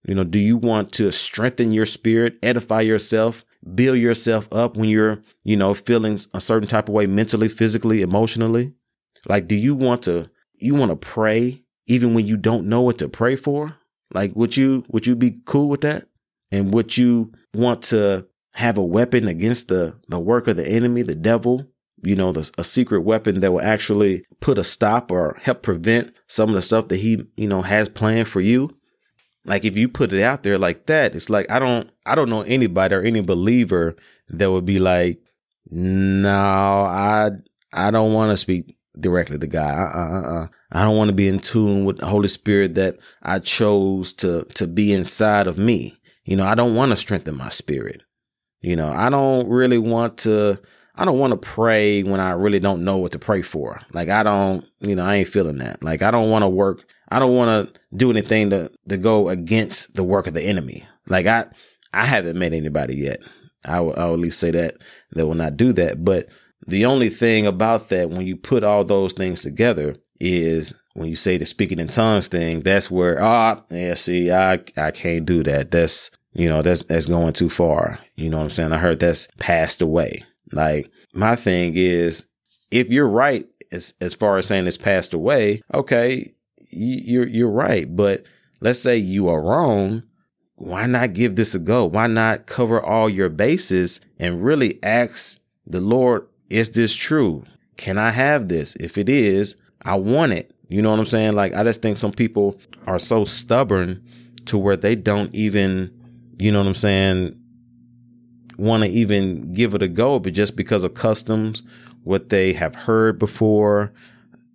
You 0.05 0.15
know, 0.15 0.23
do 0.23 0.39
you 0.39 0.57
want 0.57 0.91
to 0.93 1.11
strengthen 1.11 1.71
your 1.71 1.85
spirit, 1.85 2.37
edify 2.43 2.81
yourself, 2.81 3.45
build 3.73 3.97
yourself 3.97 4.47
up 4.51 4.75
when 4.75 4.89
you're, 4.89 5.21
you 5.43 5.55
know, 5.55 5.73
feeling 5.73 6.19
a 6.33 6.41
certain 6.41 6.67
type 6.67 6.89
of 6.89 6.93
way 6.93 7.07
mentally, 7.07 7.47
physically, 7.47 8.01
emotionally? 8.01 8.73
Like, 9.27 9.47
do 9.47 9.55
you 9.55 9.75
want 9.75 10.03
to, 10.03 10.29
you 10.55 10.75
want 10.75 10.91
to 10.91 10.97
pray 10.97 11.63
even 11.87 12.13
when 12.13 12.27
you 12.27 12.35
don't 12.35 12.67
know 12.67 12.81
what 12.81 12.97
to 12.97 13.07
pray 13.07 13.35
for? 13.35 13.75
Like, 14.13 14.35
would 14.35 14.57
you, 14.57 14.83
would 14.89 15.07
you 15.07 15.15
be 15.15 15.39
cool 15.45 15.69
with 15.69 15.81
that? 15.81 16.07
And 16.51 16.73
would 16.73 16.97
you 16.97 17.31
want 17.53 17.81
to 17.83 18.27
have 18.55 18.77
a 18.77 18.83
weapon 18.83 19.27
against 19.27 19.69
the, 19.69 19.95
the 20.09 20.19
work 20.19 20.47
of 20.47 20.57
the 20.57 20.67
enemy, 20.67 21.01
the 21.01 21.15
devil, 21.15 21.65
you 22.03 22.15
know, 22.15 22.31
the, 22.31 22.49
a 22.57 22.63
secret 22.63 23.01
weapon 23.01 23.39
that 23.39 23.51
will 23.51 23.61
actually 23.61 24.25
put 24.41 24.57
a 24.57 24.63
stop 24.63 25.11
or 25.11 25.37
help 25.41 25.63
prevent 25.63 26.13
some 26.27 26.49
of 26.49 26.55
the 26.55 26.61
stuff 26.61 26.89
that 26.89 26.97
he, 26.97 27.25
you 27.37 27.47
know, 27.47 27.61
has 27.61 27.89
planned 27.89 28.27
for 28.27 28.41
you. 28.41 28.75
Like 29.45 29.65
if 29.65 29.75
you 29.75 29.89
put 29.89 30.13
it 30.13 30.21
out 30.21 30.43
there 30.43 30.57
like 30.57 30.85
that, 30.85 31.15
it's 31.15 31.29
like 31.29 31.49
I 31.51 31.59
don't 31.59 31.89
I 32.05 32.15
don't 32.15 32.29
know 32.29 32.41
anybody 32.43 32.95
or 32.95 33.01
any 33.01 33.21
believer 33.21 33.95
that 34.29 34.51
would 34.51 34.65
be 34.65 34.79
like, 34.79 35.19
no, 35.69 36.29
I 36.29 37.31
I 37.73 37.91
don't 37.91 38.13
want 38.13 38.31
to 38.31 38.37
speak 38.37 38.77
directly 38.99 39.37
to 39.39 39.47
God. 39.47 39.73
Uh 39.73 39.97
uh 39.97 40.43
uh. 40.43 40.47
I 40.71 40.83
don't 40.83 40.97
want 40.97 41.09
to 41.09 41.15
be 41.15 41.27
in 41.27 41.39
tune 41.39 41.85
with 41.85 41.97
the 41.97 42.07
Holy 42.07 42.27
Spirit 42.27 42.75
that 42.75 42.97
I 43.21 43.39
chose 43.39 44.13
to 44.13 44.45
to 44.55 44.67
be 44.67 44.93
inside 44.93 45.47
of 45.47 45.57
me. 45.57 45.99
You 46.25 46.37
know, 46.37 46.45
I 46.45 46.55
don't 46.55 46.75
want 46.75 46.91
to 46.91 46.97
strengthen 46.97 47.37
my 47.37 47.49
spirit. 47.49 48.01
You 48.63 48.77
know, 48.77 48.89
I 48.89 49.09
don't 49.09 49.49
really 49.49 49.77
want 49.77 50.19
to, 50.19 50.57
I 50.95 51.03
don't 51.03 51.19
want 51.19 51.31
to 51.31 51.37
pray 51.37 52.01
when 52.01 52.21
I 52.21 52.31
really 52.31 52.61
don't 52.61 52.85
know 52.85 52.95
what 52.95 53.11
to 53.11 53.19
pray 53.19 53.41
for. 53.41 53.81
Like, 53.91 54.07
I 54.07 54.23
don't, 54.23 54.65
you 54.79 54.95
know, 54.95 55.03
I 55.03 55.15
ain't 55.15 55.27
feeling 55.27 55.57
that. 55.57 55.83
Like, 55.83 56.01
I 56.01 56.11
don't 56.11 56.29
want 56.29 56.43
to 56.43 56.47
work. 56.47 56.85
I 57.13 57.19
don't 57.19 57.35
want 57.35 57.73
to 57.73 57.79
do 57.95 58.09
anything 58.09 58.49
to, 58.49 58.71
to 58.89 58.97
go 58.97 59.29
against 59.29 59.95
the 59.95 60.03
work 60.03 60.25
of 60.25 60.33
the 60.33 60.41
enemy. 60.41 60.87
Like, 61.07 61.27
I, 61.27 61.45
I 61.93 62.05
haven't 62.05 62.39
met 62.39 62.53
anybody 62.53 62.95
yet. 62.95 63.19
I 63.63 63.79
will, 63.81 63.93
I 63.95 64.05
will 64.05 64.15
at 64.15 64.19
least 64.19 64.39
say 64.39 64.51
that 64.51 64.77
that 65.11 65.27
will 65.27 65.35
not 65.35 65.55
do 65.55 65.73
that. 65.73 66.03
But 66.03 66.27
the 66.65 66.85
only 66.85 67.09
thing 67.09 67.45
about 67.45 67.89
that, 67.89 68.09
when 68.09 68.25
you 68.25 68.35
put 68.35 68.63
all 68.63 68.83
those 68.83 69.13
things 69.13 69.41
together, 69.41 69.95
is 70.19 70.73
when 70.93 71.07
you 71.07 71.15
say 71.15 71.37
the 71.37 71.45
speaking 71.45 71.79
in 71.79 71.89
tongues 71.89 72.27
thing, 72.27 72.61
that's 72.61 72.89
where, 72.89 73.21
ah, 73.21 73.61
yeah, 73.69 73.93
see, 73.93 74.31
I, 74.31 74.53
I 74.75 74.91
can't 74.91 75.25
do 75.25 75.43
that. 75.43 75.69
That's, 75.69 76.09
you 76.33 76.49
know, 76.49 76.61
that's, 76.61 76.83
that's 76.83 77.05
going 77.05 77.33
too 77.33 77.49
far. 77.49 77.99
You 78.15 78.29
know 78.29 78.37
what 78.37 78.43
I'm 78.45 78.49
saying? 78.49 78.73
I 78.73 78.77
heard 78.77 78.99
that's 78.99 79.27
passed 79.39 79.81
away. 79.81 80.23
Like 80.51 80.89
my 81.13 81.35
thing 81.35 81.73
is, 81.75 82.25
if 82.71 82.89
you're 82.89 83.07
right, 83.07 83.47
as, 83.71 83.93
as 84.01 84.15
far 84.15 84.37
as 84.37 84.47
saying 84.47 84.65
it's 84.65 84.77
passed 84.77 85.13
away, 85.13 85.61
okay, 85.73 86.33
you're, 86.75 87.27
you're 87.27 87.49
right. 87.49 87.93
But 87.95 88.25
let's 88.61 88.79
say 88.79 88.97
you 88.97 89.27
are 89.29 89.41
wrong. 89.41 90.03
Why 90.55 90.85
not 90.85 91.13
give 91.13 91.35
this 91.35 91.55
a 91.55 91.59
go? 91.59 91.85
Why 91.85 92.07
not 92.07 92.45
cover 92.45 92.81
all 92.81 93.09
your 93.09 93.29
bases 93.29 93.99
and 94.19 94.43
really 94.43 94.79
ask 94.83 95.39
the 95.65 95.81
Lord, 95.81 96.27
is 96.49 96.71
this 96.71 96.93
true? 96.95 97.45
Can 97.77 97.97
I 97.97 98.11
have 98.11 98.47
this? 98.47 98.75
If 98.75 98.97
it 98.97 99.09
is, 99.09 99.55
I 99.83 99.95
want 99.95 100.33
it. 100.33 100.53
You 100.69 100.81
know 100.81 100.91
what 100.91 100.99
I'm 100.99 101.05
saying? 101.05 101.33
Like, 101.33 101.53
I 101.53 101.63
just 101.63 101.81
think 101.81 101.97
some 101.97 102.11
people 102.11 102.59
are 102.87 102.99
so 102.99 103.25
stubborn 103.25 104.03
to 104.45 104.57
where 104.57 104.77
they 104.77 104.95
don't 104.95 105.33
even, 105.35 105.91
you 106.37 106.51
know 106.51 106.59
what 106.59 106.67
I'm 106.67 106.75
saying, 106.75 107.39
want 108.57 108.83
to 108.83 108.89
even 108.89 109.53
give 109.53 109.73
it 109.73 109.81
a 109.81 109.87
go, 109.87 110.19
but 110.19 110.33
just 110.33 110.55
because 110.55 110.83
of 110.83 110.93
customs, 110.93 111.63
what 112.03 112.29
they 112.29 112.53
have 112.53 112.75
heard 112.75 113.17
before, 113.19 113.93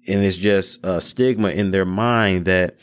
and 0.08 0.24
it's 0.24 0.36
just 0.36 0.84
a 0.84 1.00
stigma 1.00 1.50
in 1.50 1.70
their 1.70 1.84
mind 1.84 2.46
that, 2.46 2.76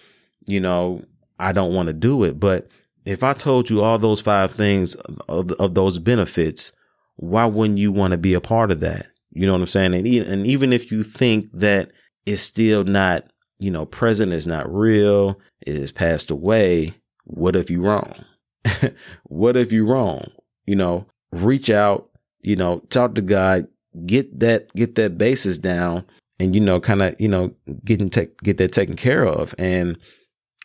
you 0.45 0.59
know, 0.59 1.03
I 1.39 1.51
don't 1.51 1.73
want 1.73 1.87
to 1.87 1.93
do 1.93 2.23
it. 2.23 2.39
But 2.39 2.67
if 3.05 3.23
I 3.23 3.33
told 3.33 3.69
you 3.69 3.83
all 3.83 3.97
those 3.97 4.21
five 4.21 4.51
things 4.51 4.95
of, 5.27 5.51
of 5.53 5.73
those 5.73 5.99
benefits, 5.99 6.71
why 7.17 7.45
wouldn't 7.45 7.79
you 7.79 7.91
want 7.91 8.11
to 8.11 8.17
be 8.17 8.33
a 8.33 8.41
part 8.41 8.71
of 8.71 8.79
that? 8.81 9.07
You 9.31 9.45
know 9.45 9.53
what 9.53 9.61
I'm 9.61 9.67
saying? 9.67 9.93
And, 9.93 10.07
and 10.07 10.47
even 10.47 10.71
if 10.71 10.91
you 10.91 11.03
think 11.03 11.49
that 11.53 11.91
it's 12.25 12.41
still 12.41 12.83
not, 12.83 13.25
you 13.59 13.71
know, 13.71 13.85
present, 13.85 14.33
is 14.33 14.47
not 14.47 14.73
real, 14.73 15.39
it 15.65 15.75
has 15.75 15.91
passed 15.91 16.31
away. 16.31 16.93
What 17.25 17.55
if 17.55 17.69
you're 17.69 17.81
wrong? 17.81 18.25
what 19.23 19.57
if 19.57 19.71
you're 19.71 19.85
wrong? 19.85 20.31
You 20.65 20.75
know, 20.75 21.05
reach 21.31 21.69
out, 21.69 22.09
you 22.41 22.55
know, 22.55 22.79
talk 22.89 23.15
to 23.15 23.21
God, 23.21 23.67
get 24.05 24.39
that, 24.39 24.73
get 24.73 24.95
that 24.95 25.17
basis 25.17 25.57
down 25.57 26.05
and 26.39 26.53
you 26.53 26.61
know, 26.61 26.79
kind 26.79 27.01
of, 27.01 27.19
you 27.19 27.27
know, 27.27 27.53
getting 27.83 28.09
te- 28.09 28.29
get 28.43 28.57
that 28.57 28.71
taken 28.71 28.95
care 28.95 29.25
of. 29.25 29.55
And 29.57 29.97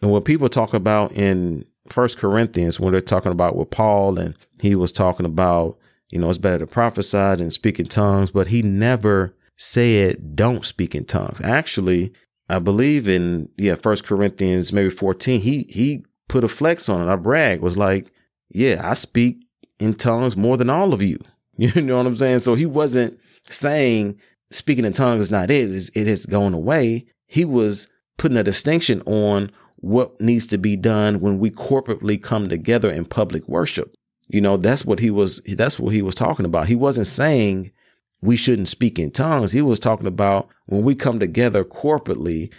and 0.02 0.11
what 0.11 0.24
people 0.24 0.48
talk 0.48 0.74
about 0.74 1.12
in 1.12 1.64
First 1.88 2.18
Corinthians, 2.18 2.80
when 2.80 2.92
they're 2.92 3.00
talking 3.00 3.33
about 3.33 3.56
with 3.56 3.70
Paul, 3.70 4.18
and 4.18 4.37
he 4.61 4.74
was 4.74 4.92
talking 4.92 5.26
about, 5.26 5.78
you 6.11 6.18
know, 6.18 6.28
it's 6.28 6.38
better 6.38 6.61
to 6.61 6.66
prophesy 6.66 7.37
than 7.37 7.50
speak 7.50 7.78
in 7.78 7.87
tongues, 7.87 8.30
but 8.30 8.48
he 8.48 8.62
never 8.62 9.35
said 9.56 10.35
don't 10.35 10.64
speak 10.64 10.94
in 10.94 11.04
tongues. 11.04 11.40
Actually, 11.42 12.12
I 12.48 12.59
believe 12.59 13.09
in 13.09 13.48
yeah, 13.56 13.74
First 13.76 14.04
Corinthians 14.04 14.72
maybe 14.72 14.90
14, 14.90 15.40
he 15.40 15.64
he 15.68 16.04
put 16.28 16.44
a 16.44 16.48
flex 16.48 16.88
on 16.88 17.06
it. 17.06 17.12
I 17.12 17.16
brag 17.16 17.61
was 17.61 17.76
like, 17.76 18.11
yeah, 18.48 18.80
I 18.83 18.94
speak 18.94 19.44
in 19.78 19.94
tongues 19.94 20.37
more 20.37 20.56
than 20.56 20.70
all 20.70 20.92
of 20.92 21.02
you. 21.02 21.18
You 21.56 21.83
know 21.83 21.98
what 21.98 22.06
I'm 22.06 22.16
saying? 22.16 22.38
So 22.38 22.54
he 22.54 22.64
wasn't 22.64 23.20
saying 23.50 24.18
speaking 24.50 24.84
in 24.84 24.92
tongues 24.92 25.24
is 25.24 25.30
not 25.30 25.50
it, 25.50 25.90
it 25.94 26.06
has 26.06 26.26
gone 26.26 26.54
away. 26.54 27.06
He 27.26 27.44
was 27.44 27.88
putting 28.18 28.36
a 28.36 28.42
distinction 28.42 29.02
on 29.02 29.50
what 29.76 30.20
needs 30.20 30.46
to 30.48 30.58
be 30.58 30.76
done 30.76 31.20
when 31.20 31.38
we 31.38 31.50
corporately 31.50 32.22
come 32.22 32.48
together 32.48 32.90
in 32.90 33.04
public 33.06 33.48
worship. 33.48 33.94
You 34.28 34.40
know, 34.40 34.56
that's 34.56 34.84
what 34.84 35.00
he 35.00 35.10
was, 35.10 35.40
that's 35.56 35.78
what 35.78 35.94
he 35.94 36.02
was 36.02 36.14
talking 36.14 36.46
about. 36.46 36.68
He 36.68 36.76
wasn't 36.76 37.06
saying 37.06 37.72
we 38.20 38.36
shouldn't 38.36 38.68
speak 38.68 38.98
in 38.98 39.10
tongues. 39.10 39.52
He 39.52 39.62
was 39.62 39.80
talking 39.80 40.06
about 40.06 40.48
when 40.66 40.82
we 40.82 40.94
come 40.94 41.18
together 41.18 41.64
corporately, 41.64 42.52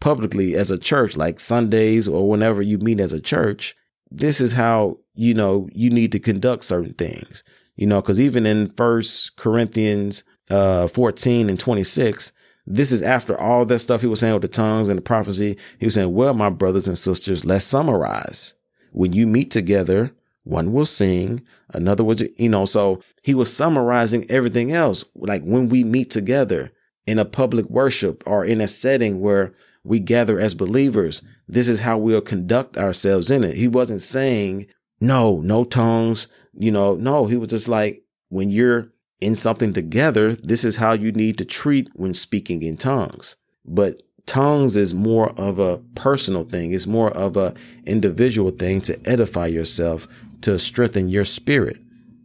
publicly 0.00 0.56
as 0.56 0.70
a 0.70 0.78
church, 0.78 1.16
like 1.16 1.38
Sundays 1.38 2.08
or 2.08 2.28
whenever 2.28 2.60
you 2.60 2.78
meet 2.78 3.00
as 3.00 3.12
a 3.12 3.20
church, 3.20 3.76
this 4.10 4.40
is 4.40 4.52
how, 4.52 4.98
you 5.14 5.34
know, 5.34 5.68
you 5.72 5.90
need 5.90 6.10
to 6.12 6.18
conduct 6.18 6.64
certain 6.64 6.94
things. 6.94 7.44
You 7.76 7.86
know, 7.86 8.00
because 8.02 8.20
even 8.20 8.44
in 8.44 8.72
First 8.72 9.36
Corinthians 9.36 10.24
uh, 10.50 10.88
14 10.88 11.48
and 11.48 11.58
26, 11.58 12.32
this 12.66 12.92
is 12.92 13.02
after 13.02 13.38
all 13.38 13.64
that 13.64 13.78
stuff 13.78 14.00
he 14.00 14.06
was 14.06 14.20
saying 14.20 14.34
with 14.34 14.42
the 14.42 14.48
tongues 14.48 14.88
and 14.88 14.98
the 14.98 15.02
prophecy. 15.02 15.56
He 15.78 15.86
was 15.86 15.94
saying, 15.94 16.14
well, 16.14 16.34
my 16.34 16.50
brothers 16.50 16.86
and 16.86 16.96
sisters, 16.96 17.44
let's 17.44 17.64
summarize. 17.64 18.54
When 18.92 19.12
you 19.12 19.26
meet 19.26 19.50
together, 19.50 20.12
one 20.44 20.72
will 20.72 20.86
sing, 20.86 21.42
another 21.70 22.04
will, 22.04 22.16
you 22.36 22.48
know, 22.48 22.64
so 22.64 23.02
he 23.22 23.34
was 23.34 23.54
summarizing 23.54 24.26
everything 24.30 24.72
else. 24.72 25.04
Like 25.14 25.42
when 25.42 25.68
we 25.68 25.84
meet 25.84 26.10
together 26.10 26.72
in 27.06 27.18
a 27.18 27.24
public 27.24 27.68
worship 27.68 28.22
or 28.26 28.44
in 28.44 28.60
a 28.60 28.68
setting 28.68 29.20
where 29.20 29.52
we 29.82 29.98
gather 29.98 30.38
as 30.38 30.54
believers, 30.54 31.22
this 31.48 31.68
is 31.68 31.80
how 31.80 31.98
we'll 31.98 32.20
conduct 32.20 32.76
ourselves 32.76 33.30
in 33.30 33.44
it. 33.44 33.56
He 33.56 33.68
wasn't 33.68 34.02
saying, 34.02 34.66
no, 35.00 35.40
no 35.40 35.64
tongues, 35.64 36.28
you 36.52 36.70
know, 36.70 36.94
no, 36.94 37.26
he 37.26 37.36
was 37.36 37.48
just 37.50 37.68
like, 37.68 38.02
when 38.28 38.50
you're 38.50 38.92
in 39.20 39.34
something 39.34 39.72
together, 39.72 40.34
this 40.34 40.64
is 40.64 40.76
how 40.76 40.92
you 40.92 41.12
need 41.12 41.38
to 41.38 41.44
treat 41.44 41.88
when 41.94 42.14
speaking 42.14 42.62
in 42.62 42.76
tongues. 42.76 43.36
But 43.64 44.02
tongues 44.26 44.76
is 44.76 44.94
more 44.94 45.30
of 45.32 45.58
a 45.58 45.78
personal 45.94 46.44
thing. 46.44 46.72
It's 46.72 46.86
more 46.86 47.10
of 47.10 47.36
a 47.36 47.54
individual 47.84 48.50
thing 48.50 48.80
to 48.82 48.98
edify 49.08 49.46
yourself, 49.46 50.08
to 50.42 50.58
strengthen 50.58 51.08
your 51.08 51.24
spirit. 51.24 51.78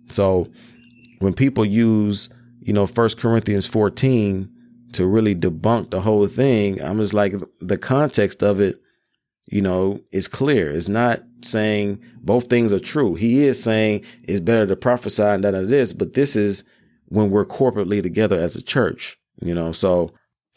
So 0.10 0.48
when 1.20 1.34
people 1.34 1.66
use, 1.66 2.30
you 2.62 2.74
know, 2.74 2.88
First 2.88 3.18
Corinthians 3.18 3.68
14 3.68 4.52
to 4.94 5.06
really 5.06 5.36
debunk 5.36 5.90
the 5.90 6.02
whole 6.02 6.28
thing, 6.28 6.82
I'm 6.82 7.00
just 7.00 7.14
like 7.14 7.36
the 7.60 7.78
context 7.78 8.42
of 8.42 8.60
it, 8.60 8.82
you 9.48 9.62
know, 9.62 10.00
is 10.12 10.28
clear. 10.28 10.72
It's 10.72 10.88
not 10.88 11.22
saying 11.42 12.02
both 12.22 12.50
things 12.50 12.72
are 12.72 12.80
true. 12.80 13.16
He 13.16 13.46
is 13.46 13.62
saying 13.62 14.04
it's 14.24 14.40
better 14.40 14.66
to 14.68 14.76
prophesy 14.76 15.38
than 15.38 15.56
it 15.56 15.72
is, 15.72 15.94
but 15.94 16.14
this 16.14 16.36
is 16.36 16.64
when 17.08 17.30
we're 17.30 17.46
corporately 17.46 18.02
together 18.02 18.38
as 18.40 18.56
a 18.56 18.62
church, 18.62 19.18
you 19.42 19.54
know. 19.54 19.72
So 19.72 20.12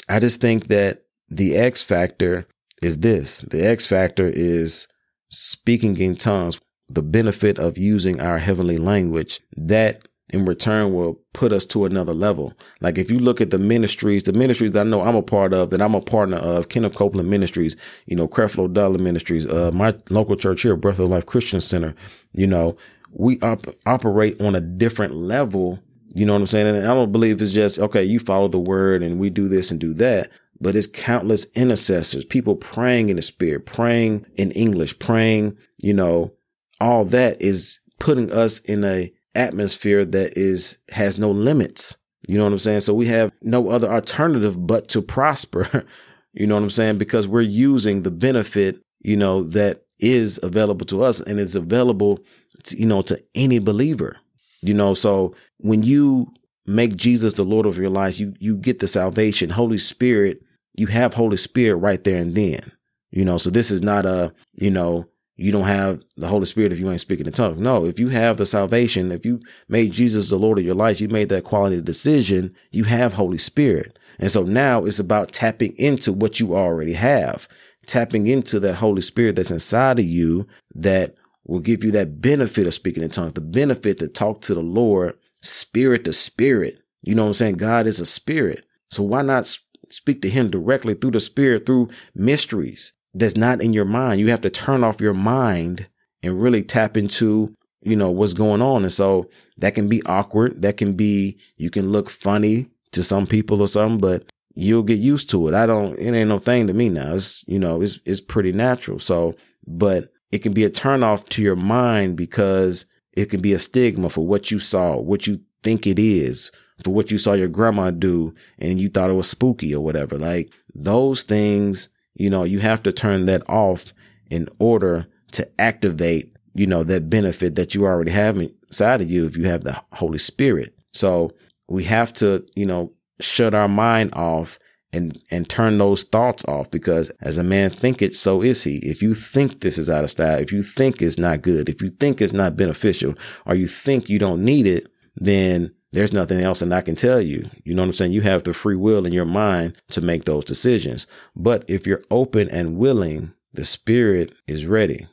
I 0.08 0.20
just 0.20 0.40
think 0.40 0.68
that 0.68 1.02
the 1.28 1.56
X 1.56 1.82
factor 1.82 2.46
is 2.82 2.98
this. 2.98 3.40
The 3.42 3.66
X 3.66 3.86
factor 3.86 4.26
is 4.26 4.88
speaking 5.28 5.98
in 5.98 6.16
tongues, 6.16 6.60
the 6.88 7.02
benefit 7.02 7.58
of 7.58 7.76
using 7.76 8.20
our 8.20 8.38
heavenly 8.38 8.78
language 8.78 9.40
that 9.56 10.08
in 10.30 10.44
return 10.44 10.92
will 10.92 11.20
put 11.32 11.52
us 11.52 11.64
to 11.64 11.84
another 11.84 12.12
level. 12.12 12.52
Like 12.80 12.98
if 12.98 13.10
you 13.10 13.18
look 13.18 13.40
at 13.40 13.50
the 13.50 13.58
ministries, 13.58 14.24
the 14.24 14.32
ministries 14.32 14.72
that 14.72 14.86
I 14.86 14.88
know 14.88 15.00
I'm 15.00 15.16
a 15.16 15.22
part 15.22 15.52
of, 15.52 15.70
that 15.70 15.80
I'm 15.80 15.94
a 15.94 16.00
partner 16.00 16.36
of, 16.36 16.68
Kenneth 16.68 16.94
Copeland 16.94 17.30
Ministries, 17.30 17.76
you 18.06 18.16
know, 18.16 18.28
Creflo 18.28 18.72
Dollar 18.72 18.98
Ministries, 18.98 19.46
uh, 19.46 19.70
my 19.72 19.94
local 20.10 20.36
church 20.36 20.62
here, 20.62 20.76
Breath 20.76 20.98
of 20.98 21.08
Life 21.08 21.26
Christian 21.26 21.60
Center, 21.60 21.94
you 22.32 22.46
know, 22.46 22.76
we 23.10 23.40
op- 23.40 23.74
operate 23.86 24.38
on 24.40 24.54
a 24.54 24.60
different 24.60 25.14
level 25.14 25.78
you 26.14 26.24
know 26.24 26.32
what 26.32 26.40
I'm 26.40 26.46
saying? 26.46 26.66
And 26.66 26.78
I 26.78 26.94
don't 26.94 27.12
believe 27.12 27.40
it's 27.40 27.52
just, 27.52 27.78
okay, 27.78 28.02
you 28.02 28.18
follow 28.18 28.48
the 28.48 28.58
word 28.58 29.02
and 29.02 29.18
we 29.18 29.30
do 29.30 29.48
this 29.48 29.70
and 29.70 29.78
do 29.78 29.92
that. 29.94 30.30
But 30.60 30.74
it's 30.74 30.86
countless 30.86 31.46
intercessors, 31.54 32.24
people 32.24 32.56
praying 32.56 33.10
in 33.10 33.16
the 33.16 33.22
spirit, 33.22 33.66
praying 33.66 34.26
in 34.36 34.50
English, 34.52 34.98
praying, 34.98 35.56
you 35.78 35.94
know, 35.94 36.32
all 36.80 37.04
that 37.06 37.40
is 37.40 37.78
putting 38.00 38.32
us 38.32 38.58
in 38.60 38.84
a 38.84 39.12
atmosphere 39.34 40.04
that 40.04 40.36
is, 40.36 40.78
has 40.90 41.18
no 41.18 41.30
limits. 41.30 41.96
You 42.26 42.38
know 42.38 42.44
what 42.44 42.52
I'm 42.52 42.58
saying? 42.58 42.80
So 42.80 42.94
we 42.94 43.06
have 43.06 43.32
no 43.42 43.70
other 43.70 43.90
alternative 43.90 44.66
but 44.66 44.88
to 44.88 45.00
prosper. 45.00 45.86
you 46.32 46.46
know 46.46 46.56
what 46.56 46.64
I'm 46.64 46.70
saying? 46.70 46.98
Because 46.98 47.28
we're 47.28 47.40
using 47.42 48.02
the 48.02 48.10
benefit, 48.10 48.80
you 49.00 49.16
know, 49.16 49.44
that 49.44 49.84
is 50.00 50.40
available 50.42 50.86
to 50.86 51.02
us 51.04 51.20
and 51.20 51.38
it's 51.38 51.54
available, 51.54 52.18
to, 52.64 52.78
you 52.78 52.86
know, 52.86 53.02
to 53.02 53.22
any 53.34 53.60
believer. 53.60 54.16
You 54.60 54.74
know, 54.74 54.92
so 54.92 55.34
when 55.58 55.82
you 55.82 56.32
make 56.66 56.96
Jesus 56.96 57.34
the 57.34 57.44
Lord 57.44 57.66
of 57.66 57.78
your 57.78 57.90
life, 57.90 58.18
you 58.18 58.34
you 58.38 58.56
get 58.56 58.78
the 58.78 58.88
salvation. 58.88 59.50
Holy 59.50 59.78
Spirit, 59.78 60.42
you 60.74 60.86
have 60.86 61.14
Holy 61.14 61.36
Spirit 61.36 61.76
right 61.76 62.02
there 62.04 62.16
and 62.16 62.34
then. 62.34 62.72
You 63.10 63.24
know, 63.24 63.38
so 63.38 63.50
this 63.50 63.70
is 63.70 63.82
not 63.82 64.04
a, 64.04 64.34
you 64.54 64.70
know, 64.70 65.06
you 65.36 65.52
don't 65.52 65.64
have 65.64 66.02
the 66.16 66.26
Holy 66.26 66.46
Spirit 66.46 66.72
if 66.72 66.78
you 66.78 66.90
ain't 66.90 67.00
speaking 67.00 67.26
in 67.26 67.32
tongues. 67.32 67.60
No, 67.60 67.84
if 67.84 67.98
you 67.98 68.08
have 68.08 68.36
the 68.36 68.44
salvation, 68.44 69.12
if 69.12 69.24
you 69.24 69.40
made 69.68 69.92
Jesus 69.92 70.28
the 70.28 70.36
Lord 70.36 70.58
of 70.58 70.64
your 70.64 70.74
life, 70.74 71.00
you 71.00 71.08
made 71.08 71.28
that 71.30 71.44
quality 71.44 71.80
decision, 71.80 72.54
you 72.70 72.84
have 72.84 73.14
Holy 73.14 73.38
Spirit. 73.38 73.98
And 74.18 74.30
so 74.30 74.42
now 74.42 74.84
it's 74.84 74.98
about 74.98 75.32
tapping 75.32 75.76
into 75.78 76.12
what 76.12 76.40
you 76.40 76.56
already 76.56 76.92
have, 76.94 77.48
tapping 77.86 78.26
into 78.26 78.58
that 78.60 78.74
Holy 78.74 79.00
Spirit 79.00 79.36
that's 79.36 79.50
inside 79.50 80.00
of 80.00 80.04
you 80.04 80.46
that 80.74 81.14
will 81.46 81.60
give 81.60 81.84
you 81.84 81.92
that 81.92 82.20
benefit 82.20 82.66
of 82.66 82.74
speaking 82.74 83.02
in 83.02 83.10
tongues, 83.10 83.32
the 83.32 83.40
benefit 83.40 84.00
to 84.00 84.08
talk 84.08 84.40
to 84.42 84.54
the 84.54 84.60
Lord 84.60 85.16
spirit 85.42 86.04
to 86.04 86.12
spirit. 86.12 86.78
You 87.02 87.14
know 87.14 87.22
what 87.22 87.28
I'm 87.28 87.34
saying? 87.34 87.56
God 87.56 87.86
is 87.86 88.00
a 88.00 88.06
spirit. 88.06 88.64
So 88.90 89.02
why 89.02 89.22
not 89.22 89.58
speak 89.88 90.22
to 90.22 90.30
him 90.30 90.50
directly 90.50 90.94
through 90.94 91.12
the 91.12 91.20
spirit, 91.20 91.66
through 91.66 91.90
mysteries 92.14 92.92
that's 93.14 93.36
not 93.36 93.62
in 93.62 93.72
your 93.72 93.84
mind? 93.84 94.20
You 94.20 94.30
have 94.30 94.40
to 94.42 94.50
turn 94.50 94.84
off 94.84 95.00
your 95.00 95.14
mind 95.14 95.88
and 96.22 96.42
really 96.42 96.62
tap 96.62 96.96
into, 96.96 97.54
you 97.82 97.96
know, 97.96 98.10
what's 98.10 98.34
going 98.34 98.62
on. 98.62 98.82
And 98.82 98.92
so 98.92 99.28
that 99.58 99.74
can 99.74 99.88
be 99.88 100.02
awkward. 100.04 100.62
That 100.62 100.76
can 100.76 100.94
be, 100.94 101.38
you 101.56 101.70
can 101.70 101.90
look 101.90 102.10
funny 102.10 102.68
to 102.92 103.02
some 103.02 103.26
people 103.26 103.60
or 103.60 103.68
something, 103.68 103.98
but 103.98 104.24
you'll 104.54 104.82
get 104.82 104.98
used 104.98 105.30
to 105.30 105.46
it. 105.48 105.54
I 105.54 105.66
don't, 105.66 105.98
it 105.98 106.12
ain't 106.12 106.28
no 106.28 106.38
thing 106.38 106.66
to 106.66 106.74
me 106.74 106.88
now. 106.88 107.14
It's, 107.14 107.46
you 107.46 107.58
know, 107.58 107.80
it's, 107.80 108.00
it's 108.04 108.20
pretty 108.20 108.52
natural. 108.52 108.98
So, 108.98 109.36
but 109.66 110.10
it 110.32 110.38
can 110.38 110.52
be 110.52 110.64
a 110.64 110.70
turnoff 110.70 111.28
to 111.30 111.42
your 111.42 111.56
mind 111.56 112.16
because 112.16 112.86
it 113.12 113.26
can 113.26 113.40
be 113.40 113.52
a 113.52 113.58
stigma 113.58 114.10
for 114.10 114.26
what 114.26 114.50
you 114.50 114.58
saw, 114.58 114.96
what 114.98 115.26
you 115.26 115.40
think 115.62 115.86
it 115.86 115.98
is, 115.98 116.50
for 116.84 116.90
what 116.90 117.10
you 117.10 117.18
saw 117.18 117.32
your 117.32 117.48
grandma 117.48 117.90
do 117.90 118.34
and 118.58 118.80
you 118.80 118.88
thought 118.88 119.10
it 119.10 119.14
was 119.14 119.28
spooky 119.28 119.74
or 119.74 119.82
whatever. 119.82 120.16
Like 120.16 120.52
those 120.74 121.22
things, 121.22 121.88
you 122.14 122.30
know, 122.30 122.44
you 122.44 122.60
have 122.60 122.82
to 122.84 122.92
turn 122.92 123.26
that 123.26 123.48
off 123.48 123.92
in 124.30 124.48
order 124.58 125.06
to 125.32 125.48
activate, 125.60 126.36
you 126.54 126.66
know, 126.66 126.84
that 126.84 127.10
benefit 127.10 127.54
that 127.56 127.74
you 127.74 127.84
already 127.84 128.10
have 128.10 128.36
inside 128.36 129.00
of 129.00 129.10
you 129.10 129.26
if 129.26 129.36
you 129.36 129.46
have 129.46 129.64
the 129.64 129.80
Holy 129.92 130.18
Spirit. 130.18 130.74
So 130.92 131.32
we 131.68 131.84
have 131.84 132.12
to, 132.14 132.46
you 132.54 132.66
know, 132.66 132.92
shut 133.20 133.54
our 133.54 133.68
mind 133.68 134.14
off 134.14 134.58
and 134.92 135.20
and 135.30 135.48
turn 135.48 135.78
those 135.78 136.02
thoughts 136.04 136.44
off 136.46 136.70
because 136.70 137.10
as 137.20 137.38
a 137.38 137.44
man 137.44 137.70
thinketh, 137.70 138.16
so 138.16 138.42
is 138.42 138.64
he. 138.64 138.76
If 138.78 139.02
you 139.02 139.14
think 139.14 139.60
this 139.60 139.78
is 139.78 139.90
out 139.90 140.04
of 140.04 140.10
style, 140.10 140.38
if 140.38 140.52
you 140.52 140.62
think 140.62 141.02
it's 141.02 141.18
not 141.18 141.42
good, 141.42 141.68
if 141.68 141.82
you 141.82 141.90
think 141.90 142.20
it's 142.20 142.32
not 142.32 142.56
beneficial, 142.56 143.14
or 143.46 143.54
you 143.54 143.66
think 143.66 144.08
you 144.08 144.18
don't 144.18 144.44
need 144.44 144.66
it, 144.66 144.88
then 145.16 145.74
there's 145.92 146.12
nothing 146.12 146.40
else 146.40 146.62
and 146.62 146.74
I 146.74 146.82
can 146.82 146.96
tell 146.96 147.20
you. 147.20 147.48
You 147.64 147.74
know 147.74 147.82
what 147.82 147.88
I'm 147.88 147.92
saying? 147.92 148.12
You 148.12 148.22
have 148.22 148.44
the 148.44 148.52
free 148.52 148.76
will 148.76 149.06
in 149.06 149.12
your 149.12 149.24
mind 149.24 149.74
to 149.90 150.00
make 150.00 150.24
those 150.24 150.44
decisions. 150.44 151.06
But 151.34 151.68
if 151.68 151.86
you're 151.86 152.04
open 152.10 152.48
and 152.50 152.76
willing, 152.76 153.32
the 153.52 153.64
spirit 153.64 154.32
is 154.46 154.66
ready. 154.66 155.06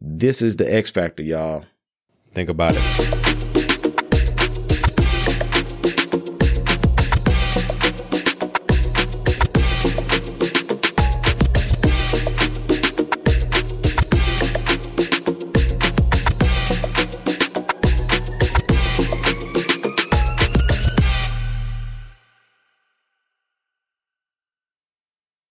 This 0.00 0.42
is 0.42 0.56
the 0.56 0.72
X 0.72 0.90
factor, 0.90 1.22
y'all. 1.22 1.64
Think 2.34 2.48
about 2.48 2.74
it. 2.76 3.29